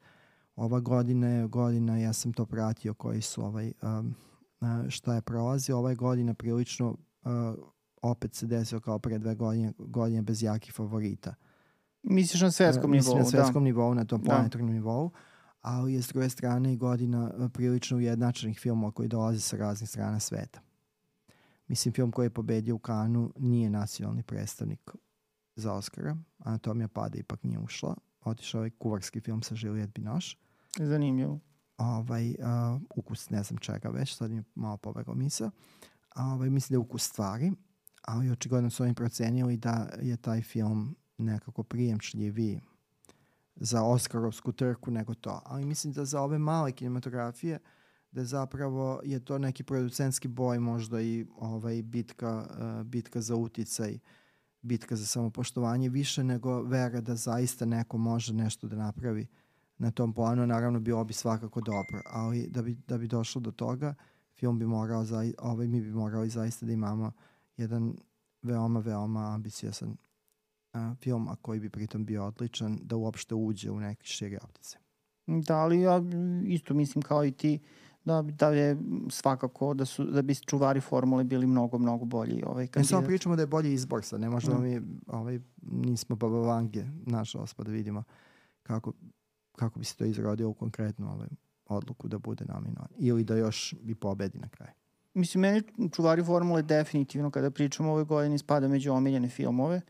Ova 0.57 0.81
godina 0.81 1.29
je 1.29 1.47
godina, 1.47 1.99
ja 1.99 2.13
sam 2.13 2.33
to 2.33 2.47
pratio 2.47 2.95
koji 2.95 3.23
su 3.23 3.45
ovaj, 3.45 3.73
šta 4.89 5.15
je 5.15 5.23
prolazio. 5.23 5.79
Ova 5.79 5.91
je 5.91 5.97
godina 5.97 6.35
prilično 6.35 6.97
opet 8.03 8.35
se 8.35 8.47
desio 8.47 8.81
kao 8.81 8.99
pre 8.99 9.19
dve 9.19 9.35
godine, 9.35 9.73
godine 9.79 10.23
bez 10.23 10.43
jakih 10.43 10.75
favorita. 10.75 11.35
Misliš 12.03 12.43
na 12.43 12.51
svetskom 12.51 12.95
E, 12.95 12.97
Mislim 12.97 13.15
nivou, 13.15 13.25
na 13.25 13.31
svetskom 13.31 13.63
da. 13.63 13.65
nivou, 13.65 13.95
na 13.95 14.05
tom 14.05 14.23
Da. 14.23 14.25
planetarnom 14.25 14.71
nivou, 14.73 15.11
ali 15.61 15.95
je 15.95 16.03
s 16.03 16.09
druge 16.09 16.29
strane 16.29 16.73
i 16.73 16.77
godina 16.77 17.33
e, 17.39 17.49
prilično 17.49 17.97
ujednačenih 17.97 18.59
filmova 18.61 18.93
koji 18.93 19.09
dolaze 19.09 19.41
sa 19.41 19.57
raznih 19.57 19.91
strana 19.91 20.21
sveta. 20.21 20.61
Mislim, 21.69 21.95
film 21.95 22.13
koji 22.13 22.27
je 22.27 22.31
pobedio 22.31 22.75
u 22.75 22.79
Kanu 22.79 23.33
nije 23.39 23.71
nacionalni 23.71 24.23
predstavnik 24.23 24.91
za 25.57 25.73
Oscara. 25.73 26.17
Anatomija 26.39 26.89
pada 26.89 27.19
ipak 27.19 27.43
nije 27.43 27.59
ušla. 27.59 27.95
Otišao 28.25 28.65
je 28.65 28.71
kuvarski 28.71 29.21
film 29.21 29.43
sa 29.43 29.55
Juliette 29.59 30.01
Binoche. 30.01 30.37
Zanimljivo. 30.79 31.41
Ovaj, 31.79 32.31
uh, 32.31 32.81
ukus 32.97 33.31
ne 33.31 33.43
znam 33.43 33.59
čega 33.59 33.89
već, 33.89 34.17
sad 34.17 34.31
mi 34.31 34.37
je 34.37 34.45
malo 34.55 34.77
pobegao 34.77 35.15
misa. 35.15 35.51
A, 36.15 36.25
ovaj, 36.27 36.51
mislim 36.51 36.69
da 36.69 36.75
je 36.75 36.79
ukus 36.79 37.05
stvari, 37.05 37.53
ali 38.03 38.31
očigledno 38.31 38.71
su 38.71 38.83
oni 38.83 38.95
procenili 38.95 39.57
da 39.57 39.91
je 40.03 40.17
taj 40.17 40.43
film 40.43 40.97
nekako 41.19 41.63
prijemčljiviji 41.63 42.61
za 43.57 43.83
Oskarovsku 43.83 44.53
trku 44.53 44.91
nego 44.91 45.15
to. 45.15 45.43
Ali 45.45 45.65
mislim 45.65 45.93
da 45.93 46.05
za 46.05 46.23
ove 46.23 46.39
male 46.39 46.73
kinematografije 46.73 47.59
da 48.13 48.25
zapravo 48.25 49.01
je 49.05 49.25
to 49.25 49.39
neki 49.39 49.63
producentski 49.63 50.29
boj 50.29 50.59
možda 50.59 51.01
i 51.01 51.27
ovaj 51.39 51.83
bitka, 51.83 52.47
uh, 52.51 52.87
bitka 52.87 53.21
za 53.21 53.37
uticaj 53.37 53.99
bitka 54.63 54.97
za 54.97 55.07
samopoštovanje 55.07 55.89
više 55.89 56.25
nego 56.25 56.63
vera 56.63 57.01
da 57.01 57.17
zaista 57.17 57.65
neko 57.65 57.99
može 57.99 58.35
nešto 58.35 58.69
da 58.69 58.77
napravi 58.77 59.27
na 59.79 59.91
tom 59.91 60.13
planu, 60.13 60.47
naravno 60.47 60.81
bilo 60.81 61.05
bi 61.05 61.13
svakako 61.13 61.61
dobro, 61.61 62.03
ali 62.07 62.47
da 62.47 62.63
bi, 62.63 62.77
da 62.89 62.99
bi 62.99 63.09
došlo 63.09 63.41
do 63.41 63.51
toga, 63.51 63.95
film 64.35 64.59
bi 64.59 64.67
morao, 64.67 65.05
zai, 65.05 65.35
ovaj, 65.39 65.67
mi 65.67 65.81
bi 65.81 65.91
morali 65.91 66.29
zaista 66.29 66.67
da 66.67 66.73
imamo 66.73 67.13
jedan 67.61 67.95
veoma, 68.43 68.81
veoma 68.81 69.35
ambiciosan 69.35 69.97
a, 70.73 70.95
film, 70.95 71.29
a 71.29 71.37
koji 71.37 71.61
bi 71.61 71.71
pritom 71.71 72.05
bio 72.05 72.25
odličan, 72.25 72.79
da 72.83 72.97
uopšte 72.97 73.35
uđe 73.35 73.71
u 73.71 73.81
neki 73.81 74.07
širi 74.07 74.39
optice. 74.43 74.79
Da, 75.27 75.57
ali 75.57 75.81
ja 75.81 76.01
isto 76.47 76.75
mislim 76.75 77.03
kao 77.03 77.25
i 77.25 77.33
ti 77.33 77.61
da, 78.05 78.23
da 78.23 78.49
je 78.49 78.77
svakako 79.11 79.75
da 79.75 79.85
su 79.85 80.05
da 80.05 80.23
bi 80.23 80.35
čuvari 80.35 80.81
formule 80.81 81.25
bili 81.25 81.47
mnogo 81.47 81.79
mnogo 81.79 82.05
bolji 82.05 82.43
ovaj 82.47 82.65
Ne 82.65 82.69
kandidat. 82.69 82.91
samo 82.91 83.07
pričamo 83.07 83.37
da 83.37 83.43
je 83.43 83.47
bolji 83.47 83.73
izbor 83.73 84.05
sad, 84.05 84.21
ne 84.21 84.31
možemo 84.31 84.57
Da. 84.57 84.63
mi, 84.63 84.81
ovaj, 85.07 85.41
nismo 85.63 86.17
baba 86.17 86.39
vange, 86.41 86.85
nažalost, 87.07 87.57
pa 87.57 87.63
da 87.63 87.71
vidimo 87.71 88.03
kako, 88.63 88.93
kako 89.57 89.79
bi 89.79 89.85
se 89.85 89.97
to 89.97 90.05
izrodio 90.05 90.49
u 90.49 90.55
konkretnu 90.55 91.13
ovaj, 91.13 91.29
odluku 91.67 92.09
da 92.09 92.19
bude 92.19 92.45
nominovan. 92.49 92.89
Ili 92.99 93.25
da 93.25 93.37
još 93.37 93.75
i 93.83 93.95
pobedi 93.95 94.39
na 94.39 94.49
kraju. 94.49 94.73
Mislim, 95.15 95.41
meni 95.41 95.63
čuvari 95.93 96.25
formule 96.25 96.63
definitivno 96.63 97.31
kada 97.31 97.51
pričamo 97.51 97.89
o 97.89 97.93
ovoj 97.93 98.05
godini 98.05 98.39
spada 98.39 98.69
među 98.69 98.93
omiljene 98.93 99.29
filmove. 99.29 99.81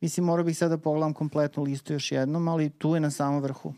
Mislim, 0.00 0.26
morao 0.26 0.44
bih 0.44 0.58
sada 0.58 0.76
da 0.76 0.82
pogledam 0.82 1.14
kompletnu 1.14 1.62
listu 1.62 1.92
još 1.92 2.12
jednom, 2.12 2.48
ali 2.48 2.70
tu 2.70 2.94
je 2.94 3.00
na 3.00 3.10
samom 3.10 3.42
vrhu. 3.42 3.74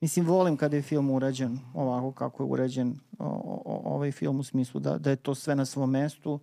Mislim, 0.00 0.26
volim 0.26 0.56
kada 0.56 0.76
je 0.76 0.82
film 0.82 1.10
urađen 1.10 1.58
ovako 1.74 2.12
kako 2.12 2.42
je 2.42 2.46
urađen 2.50 2.98
o, 3.18 3.26
o, 3.64 3.94
ovaj 3.94 4.12
film 4.12 4.40
u 4.40 4.42
smislu 4.42 4.80
da, 4.80 4.98
da 4.98 5.10
je 5.10 5.16
to 5.16 5.34
sve 5.34 5.56
na 5.56 5.66
svom 5.66 5.90
mestu, 5.90 6.40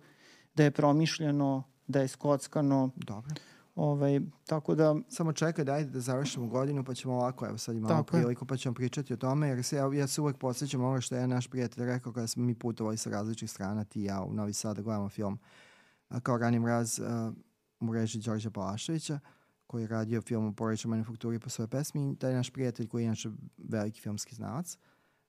da 0.54 0.64
je 0.64 0.70
promišljeno, 0.70 1.62
da 1.86 2.00
je 2.00 2.08
skockano. 2.08 2.90
Dobro. 2.96 3.34
Ovaj, 3.78 4.20
tako 4.46 4.74
da... 4.74 4.96
Samo 5.08 5.32
čekaj, 5.32 5.64
dajte 5.64 5.90
da 5.90 6.00
završimo 6.00 6.46
godinu, 6.46 6.84
pa 6.84 6.94
ćemo 6.94 7.14
ovako, 7.14 7.46
evo 7.46 7.58
sad 7.58 7.76
imamo 7.76 7.94
tako 7.94 8.04
priliku, 8.04 8.46
pa 8.46 8.56
ćemo 8.56 8.74
pričati 8.74 9.14
o 9.14 9.16
tome, 9.16 9.48
jer 9.48 9.64
se, 9.64 9.76
ja, 9.76 9.94
ja 9.94 10.06
se 10.06 10.20
uvek 10.20 10.36
posjećam 10.36 10.84
ovo 10.84 11.00
što 11.00 11.16
je 11.16 11.26
naš 11.26 11.48
prijatelj 11.48 11.84
rekao 11.84 12.12
kada 12.12 12.26
smo 12.26 12.44
mi 12.44 12.54
putovali 12.54 12.96
sa 12.96 13.10
različitih 13.10 13.50
strana, 13.50 13.84
ti 13.84 14.00
i 14.00 14.04
ja 14.04 14.22
u 14.22 14.34
Novi 14.34 14.52
Sad 14.52 14.76
da 14.76 14.82
gledamo 14.82 15.08
film 15.08 15.38
a, 16.08 16.20
kao 16.20 16.38
Rani 16.38 16.58
mraz 16.58 17.00
a, 17.00 17.32
u 17.80 17.92
režiji 17.92 18.22
Đorđa 18.22 18.50
Palaševića, 18.50 19.18
koji 19.66 19.82
je 19.82 19.88
radio 19.88 20.20
film 20.20 20.46
u 20.46 20.52
porodičnoj 20.52 20.90
manufakturi 20.90 21.38
po 21.38 21.50
svoje 21.50 21.68
pesmi, 21.68 22.16
taj 22.16 22.34
naš 22.34 22.50
prijatelj 22.50 22.88
koji 22.88 23.02
je 23.02 23.06
inače 23.06 23.30
veliki 23.58 24.00
filmski 24.00 24.34
znalac, 24.34 24.78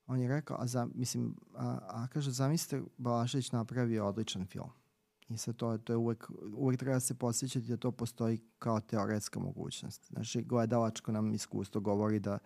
on 0.07 0.19
je 0.19 0.27
rekao, 0.27 0.57
a 0.61 0.67
za, 0.67 0.87
mislim, 0.95 1.35
a, 1.55 1.79
a 1.87 2.07
kaže, 2.07 2.31
zamislite, 2.31 2.85
Balašević 2.97 3.51
napravio 3.51 4.07
odličan 4.07 4.45
film. 4.45 4.69
I 5.29 5.37
sad 5.37 5.55
to, 5.55 5.77
to 5.77 5.93
je 5.93 5.97
uvek, 5.97 6.31
uvek 6.55 6.79
treba 6.79 6.99
se 6.99 7.13
posjećati 7.13 7.67
da 7.67 7.77
to 7.77 7.91
postoji 7.91 8.39
kao 8.59 8.79
teoretska 8.79 9.39
mogućnost. 9.39 10.07
Znači, 10.07 10.41
gledalačko 10.41 11.11
nam 11.11 11.33
iskustvo 11.33 11.81
govori 11.81 12.19
da 12.19 12.37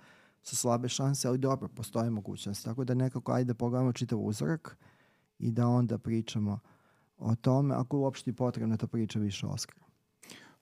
su 0.42 0.56
slabe 0.56 0.90
šanse, 0.90 1.28
ali 1.28 1.38
dobro, 1.38 1.68
postoje 1.68 2.10
mogućnost. 2.10 2.66
Tako 2.66 2.84
da 2.84 2.94
nekako 2.94 3.32
ajde 3.32 3.48
da 3.48 3.54
pogledamo 3.54 3.94
čitav 3.94 4.20
uzorak 4.20 4.78
i 5.40 5.52
da 5.52 5.68
onda 5.68 5.98
pričamo 5.98 6.60
o 7.18 7.36
tome, 7.36 7.76
ako 7.76 7.98
uopšte 7.98 8.30
je 8.30 8.36
potrebno 8.36 8.78
da 8.78 8.88
priča 8.88 9.20
više 9.20 9.48
o 9.48 9.50
Oskaru. 9.50 9.84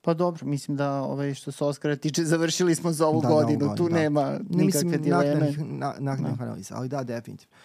Pa 0.01 0.13
dobro, 0.13 0.47
mislim 0.47 0.77
da 0.77 1.01
ovaj, 1.01 1.33
što 1.33 1.51
se 1.51 1.63
Oskara 1.63 1.95
tiče, 1.95 2.23
završili 2.23 2.75
smo 2.75 2.91
za 2.91 3.07
ovu 3.07 3.21
da, 3.21 3.27
godinu, 3.27 3.59
da, 3.59 3.65
ovu 3.65 3.69
godinu, 3.69 3.87
tu 3.87 3.93
da. 3.93 3.99
nema 3.99 4.39
nikakve 4.49 4.83
mislim, 4.83 5.01
dileme. 5.01 5.29
Naknanih, 5.29 5.59
na, 5.59 5.93
naknanih 5.99 6.37
da. 6.37 6.43
analiza, 6.43 6.75
ali 6.77 6.89
da, 6.89 7.03
definitivno. 7.03 7.55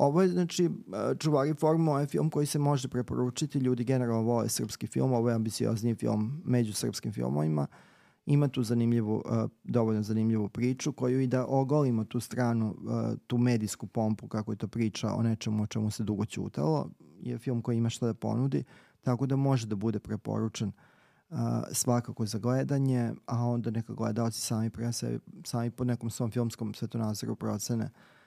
Ovo 0.00 0.22
je, 0.22 0.28
znači, 0.28 0.70
Čuvari 1.18 1.54
formu, 1.54 1.98
je 1.98 2.06
film 2.06 2.30
koji 2.30 2.46
se 2.46 2.58
može 2.58 2.88
preporučiti. 2.88 3.58
Ljudi 3.58 3.84
generalno 3.84 4.22
vole 4.22 4.48
srpski 4.48 4.86
film, 4.86 5.12
ovo 5.12 5.28
je 5.28 5.34
ambiciozniji 5.34 5.94
film 5.94 6.42
među 6.44 6.72
srpskim 6.72 7.12
filmovima. 7.12 7.66
Ima 8.26 8.48
tu 8.48 8.62
zanimljivu, 8.62 9.14
uh, 9.14 9.50
dovoljno 9.64 10.02
zanimljivu 10.02 10.48
priču 10.48 10.92
koju 10.92 11.20
i 11.20 11.26
da 11.26 11.46
ogolimo 11.46 12.04
tu 12.04 12.20
stranu, 12.20 12.70
uh, 12.70 13.18
tu 13.26 13.38
medijsku 13.38 13.86
pompu, 13.86 14.28
kako 14.28 14.52
je 14.52 14.56
to 14.56 14.68
priča 14.68 15.14
o 15.14 15.22
nečemu 15.22 15.62
o 15.62 15.66
čemu 15.66 15.90
se 15.90 16.04
dugo 16.04 16.24
ćutalo. 16.24 16.88
Je 17.20 17.38
film 17.38 17.62
koji 17.62 17.76
ima 17.76 17.88
šta 17.88 18.06
da 18.06 18.14
ponudi, 18.14 18.64
tako 19.00 19.26
da 19.26 19.36
može 19.36 19.66
da 19.66 19.76
bude 19.76 19.98
preporučen 19.98 20.72
svakako 21.72 22.26
za 22.26 22.38
gledanje, 22.38 23.12
a 23.26 23.44
onda 23.46 23.70
neka 23.70 23.92
gledalci 23.92 24.40
sami 24.40 24.70
pre 24.70 24.92
sebi, 24.92 25.18
sami 25.44 25.70
po 25.70 25.84
nekom 25.84 26.10
svom 26.10 26.30
filmskom 26.30 26.74
svetonazoru 26.74 27.36
procene 27.36 27.84
uh, 27.84 27.90
E, 27.90 28.19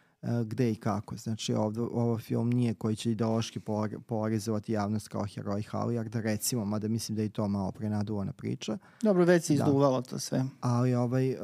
gde 0.46 0.72
i 0.72 0.76
kako. 0.76 1.18
Znači, 1.18 1.54
ovdje, 1.54 1.82
ovo 1.82 2.20
film 2.20 2.50
nije 2.50 2.74
koji 2.74 2.96
će 2.96 3.12
ideološki 3.12 3.60
polarizovati 4.08 4.72
javnost 4.72 5.08
kao 5.08 5.26
heroj 5.26 5.62
Halijarda, 5.62 6.22
recimo, 6.22 6.66
mada 6.66 6.88
mislim 6.88 7.16
da 7.16 7.22
je 7.22 7.26
i 7.26 7.30
to 7.30 7.48
malo 7.48 7.72
prenaduvana 7.72 8.34
priča. 8.34 8.78
Dobro, 9.02 9.26
već 9.26 9.46
se 9.46 9.54
izduvalo 9.54 10.02
da. 10.02 10.10
to 10.10 10.20
sve. 10.20 10.46
Ali, 10.62 10.96
ovaj, 10.96 11.32
uh, 11.32 11.38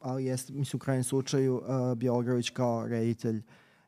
ali 0.00 0.24
jest, 0.24 0.50
mislim, 0.50 0.78
u 0.78 0.80
krajnjem 0.80 1.04
slučaju, 1.04 1.56
uh, 1.56 1.98
Bjelogravić 1.98 2.50
kao 2.50 2.86
reditelj 2.86 3.42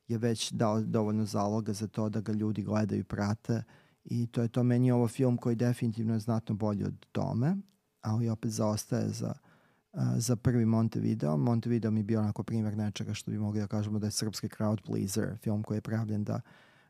je 0.08 0.18
već 0.18 0.52
dao 0.52 0.80
dovoljno 0.80 1.24
zaloga 1.24 1.72
za 1.72 1.86
to 1.86 2.08
da 2.08 2.20
ga 2.20 2.32
ljudi 2.32 2.62
gledaju 2.62 3.00
i 3.00 3.04
prate 3.04 3.62
i 4.04 4.26
to 4.26 4.42
je 4.42 4.48
to 4.48 4.62
meni 4.62 4.90
ovo 4.90 5.08
film 5.08 5.36
koji 5.36 5.56
definitivno 5.56 6.14
je 6.14 6.20
znatno 6.20 6.54
bolji 6.54 6.84
od 6.84 7.06
tome, 7.12 7.56
ali 8.00 8.28
opet 8.28 8.50
zaostaje 8.50 9.08
za 9.08 9.34
za 10.16 10.36
prvi 10.36 10.64
Montevideo. 10.64 11.36
Montevideo 11.36 11.90
mi 11.90 12.00
je 12.00 12.04
bio 12.04 12.20
onako 12.20 12.42
primjer 12.42 12.76
nečega 12.76 13.14
što 13.14 13.30
bi 13.30 13.38
mogli 13.38 13.60
da 13.60 13.66
kažemo 13.66 13.98
da 13.98 14.06
je 14.06 14.10
srpski 14.10 14.48
crowd 14.48 14.80
pleaser, 14.86 15.36
film 15.38 15.62
koji 15.62 15.76
je 15.76 15.80
pravljen 15.80 16.24
da, 16.24 16.40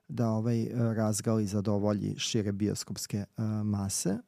da 0.09 0.29
ovaj 0.31 0.69
razgali 0.75 1.47
zadovolji 1.47 2.14
šire 2.19 2.53
bioskopske 2.53 3.25
uh, 3.37 3.45
mase, 3.64 4.19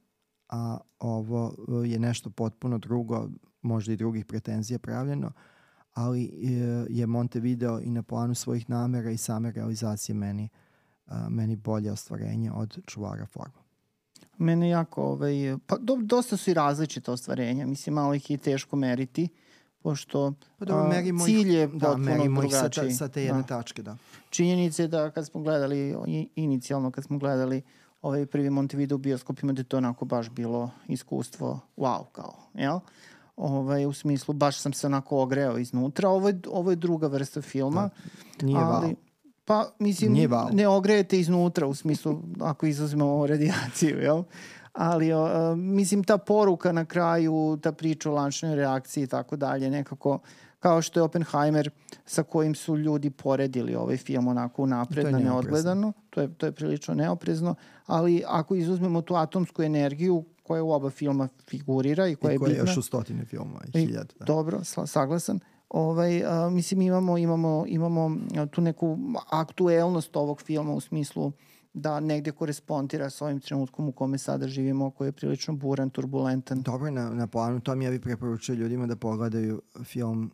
a 0.49 0.79
ovo 0.99 1.55
je 1.85 1.99
nešto 1.99 2.31
potpuno 2.31 2.79
drugo, 2.79 3.29
možda 3.63 3.93
i 3.93 3.97
drugih 3.97 4.27
pretenzija 4.27 4.79
pravljeno, 4.79 5.33
ali 5.95 6.31
je 6.91 7.07
Montevideo 7.07 7.81
i 7.81 7.91
na 7.91 8.03
planu 8.03 8.35
svojih 8.35 8.71
namera 8.71 9.11
i 9.11 9.17
same 9.17 9.51
realizacije 9.51 10.15
meni, 10.15 10.49
uh, 11.07 11.13
meni 11.29 11.57
bolje 11.57 11.93
ostvarenje 11.93 12.53
od 12.53 12.79
čuvara 12.87 13.27
forma. 13.27 13.68
Mene 14.39 14.69
jako, 14.69 15.03
ovaj, 15.03 15.35
pa 15.67 15.77
do, 15.77 15.97
dosta 16.01 16.37
su 16.37 16.51
i 16.51 16.55
različite 16.55 17.11
ostvarenja, 17.11 17.67
mislim 17.67 17.95
malo 17.95 18.15
ih 18.15 18.31
je 18.31 18.37
teško 18.37 18.77
meriti, 18.77 19.29
pošto 19.83 20.33
pa 20.59 20.65
da, 20.65 20.79
a, 20.79 20.89
merimo 20.89 21.25
cilj 21.25 21.55
je 21.55 21.67
da, 21.67 21.87
potpuno 21.87 22.41
drugačiji. 22.41 22.91
Sa, 22.91 22.97
sa 22.97 23.09
te 23.09 23.23
jedne 23.23 23.43
da. 23.43 23.47
tačke, 23.47 23.83
da. 23.83 23.97
Činjenica 24.31 24.83
je 24.83 24.89
da 24.89 25.11
kad 25.11 25.27
smo 25.27 25.41
gledali, 25.41 25.97
inicijalno 26.37 26.91
kad 26.91 27.05
smo 27.05 27.19
gledali 27.19 27.63
ovaj 28.03 28.27
prvi 28.27 28.51
Montevideo 28.51 28.95
u 28.95 28.99
bioskopima, 28.99 29.53
da 29.53 29.61
je 29.61 29.65
to 29.65 29.77
onako 29.77 30.05
baš 30.05 30.31
bilo 30.31 30.71
iskustvo 30.89 31.61
wow, 31.77 32.05
kao, 32.13 32.35
jel? 32.55 32.79
Ovaj, 33.37 33.87
u 33.87 33.93
smislu, 33.93 34.35
baš 34.35 34.59
sam 34.59 34.73
se 34.73 34.87
onako 34.87 35.23
ogreo 35.23 35.59
iznutra. 35.59 36.09
Ovo 36.09 36.29
je, 36.29 36.41
ovo 36.51 36.71
je 36.71 36.77
druga 36.77 37.07
vrsta 37.07 37.43
filma. 37.43 37.91
Da, 38.39 38.47
nije 38.47 38.59
ali, 38.59 38.87
wow. 38.87 38.95
Pa, 39.49 39.71
mislim, 39.79 40.29
ne 40.53 40.69
ogrejete 40.69 41.21
iznutra, 41.21 41.67
u 41.67 41.75
smislu, 41.75 42.23
ako 42.41 42.67
izuzmemo 42.67 43.27
radijaciju, 43.27 43.99
jel? 43.99 44.23
Ali, 44.73 45.13
uh, 45.15 45.21
mislim, 45.57 46.05
ta 46.05 46.19
poruka 46.19 46.73
na 46.73 46.85
kraju, 46.85 47.59
ta 47.63 47.73
priča 47.73 48.11
o 48.11 48.15
lančnoj 48.15 48.57
reakciji 48.57 49.05
i 49.05 49.07
tako 49.07 49.37
dalje, 49.37 49.71
nekako, 49.71 50.19
kao 50.61 50.83
što 50.83 51.01
je 51.01 51.05
Oppenheimer 51.05 51.71
sa 52.07 52.23
kojim 52.23 52.55
su 52.55 52.77
ljudi 52.77 53.11
poredili 53.11 53.75
ovaj 53.75 53.97
film 53.97 54.29
onako 54.29 54.67
napredno, 54.67 55.19
neodgledano, 55.19 55.93
to 56.11 56.21
je, 56.21 56.35
to 56.35 56.47
je 56.47 56.53
prilično 56.53 56.95
neoprezno, 56.95 57.55
ali 57.87 58.23
ako 58.27 58.55
izuzmemo 58.55 59.03
tu 59.03 59.15
atomsku 59.15 59.63
energiju 59.63 60.25
koja 60.43 60.63
u 60.63 60.71
oba 60.71 60.91
filma 60.91 61.29
figurira 61.49 62.09
i 62.09 62.15
koja, 62.15 62.15
I 62.15 62.17
koja 62.17 62.33
je 62.33 62.39
bitna. 62.39 62.53
I 62.53 62.57
koja 62.57 62.65
je 62.65 62.71
još 62.71 62.77
u 62.77 62.83
stotine 62.83 63.25
filmova 63.25 63.61
i 63.75 63.79
hiljada. 63.79 64.13
Da. 64.19 64.25
Dobro, 64.25 64.61
saglasan 64.87 65.41
ovaj, 65.71 66.25
a, 66.25 66.51
mislim 66.51 66.81
imamo, 66.81 67.19
imamo, 67.19 67.65
imamo 67.69 68.17
tu 68.51 68.61
neku 68.61 68.99
aktuelnost 69.31 70.17
ovog 70.17 70.43
filma 70.43 70.73
u 70.73 70.81
smislu 70.81 71.33
da 71.73 72.01
negde 72.01 72.33
korespondira 72.33 73.11
sa 73.11 73.25
ovim 73.25 73.41
trenutkom 73.41 73.89
u 73.89 73.93
kome 73.93 74.19
sada 74.19 74.49
živimo, 74.49 74.91
koji 74.91 75.09
je 75.09 75.13
prilično 75.13 75.55
buran, 75.55 75.91
turbulentan. 75.91 76.63
Dobro, 76.63 76.91
na, 76.91 77.11
na 77.11 77.27
planu 77.27 77.61
tom 77.61 77.83
ja 77.83 77.91
bih 77.91 78.01
preporučio 78.01 78.55
ljudima 78.55 78.87
da 78.87 78.97
pogledaju 78.97 79.63
film 79.85 80.31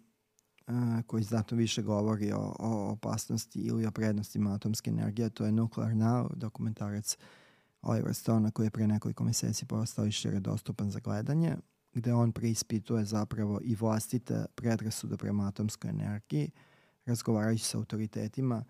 uh, 0.66 0.74
koji 1.06 1.22
znatno 1.22 1.56
više 1.56 1.82
govori 1.82 2.32
o, 2.32 2.54
o 2.58 2.90
opasnosti 2.92 3.60
ili 3.60 3.86
o 3.86 3.90
prednostima 3.90 4.54
atomske 4.54 4.90
energije, 4.90 5.30
to 5.30 5.44
je 5.44 5.52
Nuclear 5.52 5.90
Now, 5.90 6.34
dokumentarac 6.34 7.16
Oliver 7.82 8.14
Stone 8.14 8.50
koji 8.50 8.66
je 8.66 8.70
pre 8.70 8.86
nekoliko 8.86 9.24
meseci 9.24 9.66
postao 9.66 10.06
i 10.06 10.12
šire 10.12 10.40
dostupan 10.40 10.90
za 10.90 11.00
gledanje 11.00 11.56
gde 11.94 12.14
on 12.14 12.32
preispituje 12.32 13.04
zapravo 13.04 13.60
i 13.64 13.74
vlastite 13.74 14.46
predrasude 14.54 15.16
prema 15.16 15.48
atomskoj 15.48 15.90
energiji, 15.90 16.50
razgovarajući 17.06 17.64
sa 17.64 17.78
autoritetima 17.78 18.64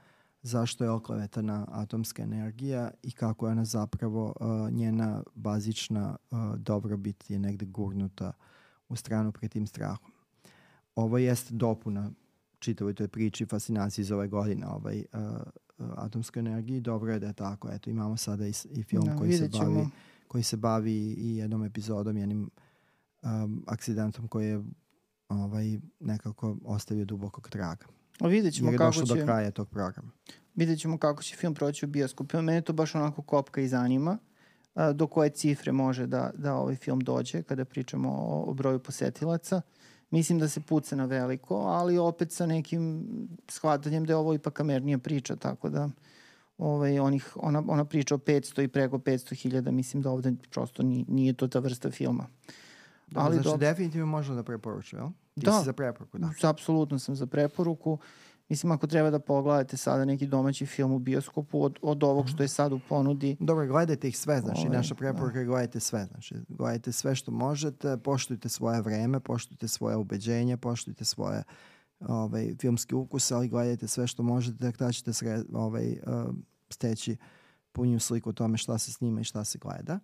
zašto 0.45 0.85
je 0.85 0.91
oklevetana 0.91 1.67
atomska 1.71 2.23
energija 2.23 2.91
i 3.03 3.11
kako 3.11 3.47
je 3.47 3.53
ona 3.53 3.65
zapravo 3.65 4.35
uh, 4.41 4.73
njena 4.73 5.23
bazična 5.35 6.17
uh, 6.31 6.39
dobrobit 6.57 7.31
je 7.31 7.39
negde 7.39 7.67
gurnuta 7.67 8.33
u 8.89 8.97
stranu 8.97 9.33
pred 9.33 9.51
tim 9.51 9.67
strahom. 9.67 10.13
Ovo 10.95 11.19
jeste 11.19 11.55
dopuna 11.55 12.11
čitavoj 12.59 12.95
toj 12.95 13.09
priči 13.09 13.47
fascinaciji 13.47 14.03
iz 14.03 14.11
ove 14.11 14.29
godine 14.29 14.67
ovaj, 14.67 15.05
uh, 15.13 15.21
uh, 15.79 15.87
atomskoj 15.97 16.41
energiji. 16.41 16.81
Dobro 16.81 17.13
je 17.13 17.19
da 17.19 17.27
je 17.27 17.33
tako. 17.33 17.69
Eto, 17.71 17.91
imamo 17.91 18.17
sada 18.17 18.47
i, 18.47 18.53
i 18.71 18.83
film 18.83 19.05
no, 19.07 19.13
da, 19.13 19.19
koji, 19.19 19.33
se 19.33 19.49
bavi, 19.49 19.87
koji 20.29 20.43
se 20.43 20.57
bavi 20.57 21.15
i 21.19 21.37
jednom 21.37 21.65
epizodom, 21.65 22.17
jednim 22.17 22.51
um, 23.25 23.65
aksidentom 23.67 24.29
koji 24.29 24.47
je 24.47 24.63
ovaj, 25.29 25.79
nekako 26.01 26.57
ostavio 26.65 27.05
dubokog 27.05 27.49
traga. 27.49 27.87
A 28.21 28.27
vidjet 28.27 28.55
ćemo 28.55 28.73
kako 28.79 28.93
će... 28.93 29.15
do 29.15 29.25
kraja 29.25 29.51
tog 29.51 29.69
programa. 29.69 30.11
Vidjet 30.55 30.81
ćemo 30.81 30.99
kako 30.99 31.23
će 31.23 31.37
film 31.37 31.55
proći 31.55 31.85
u 31.85 31.89
bioskopu. 31.89 32.43
Mene 32.43 32.61
to 32.61 32.73
baš 32.73 32.95
onako 32.95 33.23
kopka 33.23 33.61
i 33.61 33.69
zanima 33.69 34.19
a, 34.75 34.93
do 34.93 35.07
koje 35.07 35.31
cifre 35.31 35.73
može 35.73 36.07
da, 36.07 36.31
da 36.35 36.55
ovaj 36.55 36.77
film 36.77 37.01
dođe 37.01 37.43
kada 37.43 37.65
pričamo 37.65 38.09
o, 38.11 38.51
o 38.51 38.55
broju 38.55 38.79
posetilaca. 38.79 39.61
Mislim 40.11 40.39
da 40.39 40.49
se 40.49 40.61
puca 40.61 40.97
na 40.97 41.05
veliko, 41.05 41.57
ali 41.57 41.99
opet 41.99 42.33
sa 42.33 42.47
nekim 42.47 43.07
shvatanjem 43.49 44.05
da 44.05 44.13
je 44.13 44.17
ovo 44.17 44.35
ipak 44.35 44.53
kamernija 44.53 44.99
priča, 44.99 45.37
tako 45.37 45.69
da 45.69 45.91
ovaj, 46.59 46.99
onih, 46.99 47.33
ona, 47.37 47.63
ona 47.69 47.85
priča 47.85 48.15
o 48.15 48.19
500 48.19 48.63
i 48.65 48.69
preko 48.69 48.99
500 48.99 49.35
hiljada, 49.35 49.71
mislim 49.71 50.03
da 50.03 50.11
ovde 50.11 50.33
prosto 50.51 50.83
nije, 50.83 51.05
nije 51.09 51.33
to 51.33 51.49
ta 51.49 51.59
vrsta 51.59 51.91
filma. 51.91 52.27
Uh, 52.27 52.55
Dobro, 53.07 53.23
ali 53.23 53.35
znači, 53.35 53.45
dobro. 53.45 53.59
definitivno 53.59 54.07
možemo 54.07 54.37
da 54.37 54.43
preporuču, 54.43 54.97
jel? 54.97 55.09
Ti 55.35 55.47
da, 55.47 55.59
si 55.59 55.65
za 55.65 55.73
preporuku, 55.73 56.19
da. 56.19 56.31
Apsolutno 56.43 56.99
sam 56.99 57.15
za 57.15 57.27
preporuku. 57.27 57.99
Mislim, 58.49 58.73
ako 58.73 58.87
treba 58.87 59.11
da 59.11 59.19
pogledate 59.19 59.77
sada 59.77 60.05
neki 60.05 60.27
domaći 60.27 60.67
film 60.67 60.93
u 60.93 60.99
bioskopu 60.99 61.65
od, 61.65 61.79
od 61.83 62.03
ovog 62.05 62.29
što 62.29 62.43
je 62.43 62.49
sad 62.49 62.73
u 62.73 62.81
ponudi. 62.89 63.37
Dobro, 63.41 63.67
gledajte 63.67 64.09
ih 64.09 64.19
sve, 64.19 64.41
znači, 64.41 64.61
Ove, 64.61 64.69
ovaj, 64.69 64.77
naša 64.77 64.95
preporuka 64.95 65.33
da. 65.33 65.39
je 65.39 65.47
gledajte 65.47 65.81
sve, 65.81 66.07
znači, 66.11 66.35
gledajte 66.49 66.93
sve 66.93 67.15
što 67.15 67.33
možete, 67.33 67.97
poštujte 67.97 68.49
svoje 68.49 68.83
vreme, 68.83 69.21
poštujte 69.21 69.69
svoje 69.69 69.97
ubeđenje, 69.97 70.57
poštujte 70.57 71.05
svoje 71.05 71.43
ovaj, 72.01 72.55
filmski 72.61 72.95
ukus, 72.95 73.33
ali 73.33 73.49
gledajte 73.49 73.89
sve 73.89 74.07
što 74.07 74.23
možete, 74.23 74.73
da 74.79 74.93
ćete 74.93 75.13
sre, 75.13 75.43
ovaj, 75.53 75.93
uh, 75.93 76.35
steći 76.71 77.17
punju 77.73 78.01
sliku 78.01 78.31
o 78.31 78.33
tome 78.33 78.59
šta 78.59 78.79
se 78.79 78.93
snima 78.93 79.21
i 79.21 79.25
šta 79.25 79.45
se 79.45 79.59
gleda 79.59 80.01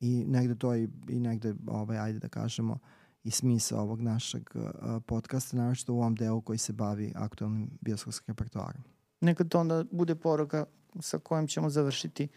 I 0.00 0.24
negde 0.26 0.54
to 0.54 0.74
i, 0.74 0.88
i 1.08 1.20
negde, 1.20 1.54
ovaj, 1.66 1.98
ajde 1.98 2.18
da 2.18 2.28
kažemo, 2.28 2.78
i 3.24 3.30
smisa 3.30 3.80
ovog 3.80 4.00
našeg 4.00 4.42
uh, 4.54 4.62
podcasta, 5.06 5.56
naravno 5.56 5.76
u 5.88 5.98
ovom 5.98 6.14
delu 6.14 6.40
koji 6.40 6.58
se 6.58 6.72
bavi 6.72 7.12
aktualnim 7.16 7.70
bioskopskim 7.80 8.32
repertoarom. 8.32 8.82
Neka 9.20 9.44
to 9.44 9.60
onda 9.60 9.84
bude 9.90 10.14
poruka 10.14 10.64
sa 11.00 11.18
kojom 11.18 11.46
ćemo 11.46 11.70
završiti 11.70 12.28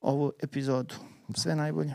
ovu 0.00 0.32
epizodu. 0.42 0.94
Sve 1.34 1.56
najbolje. 1.56 1.94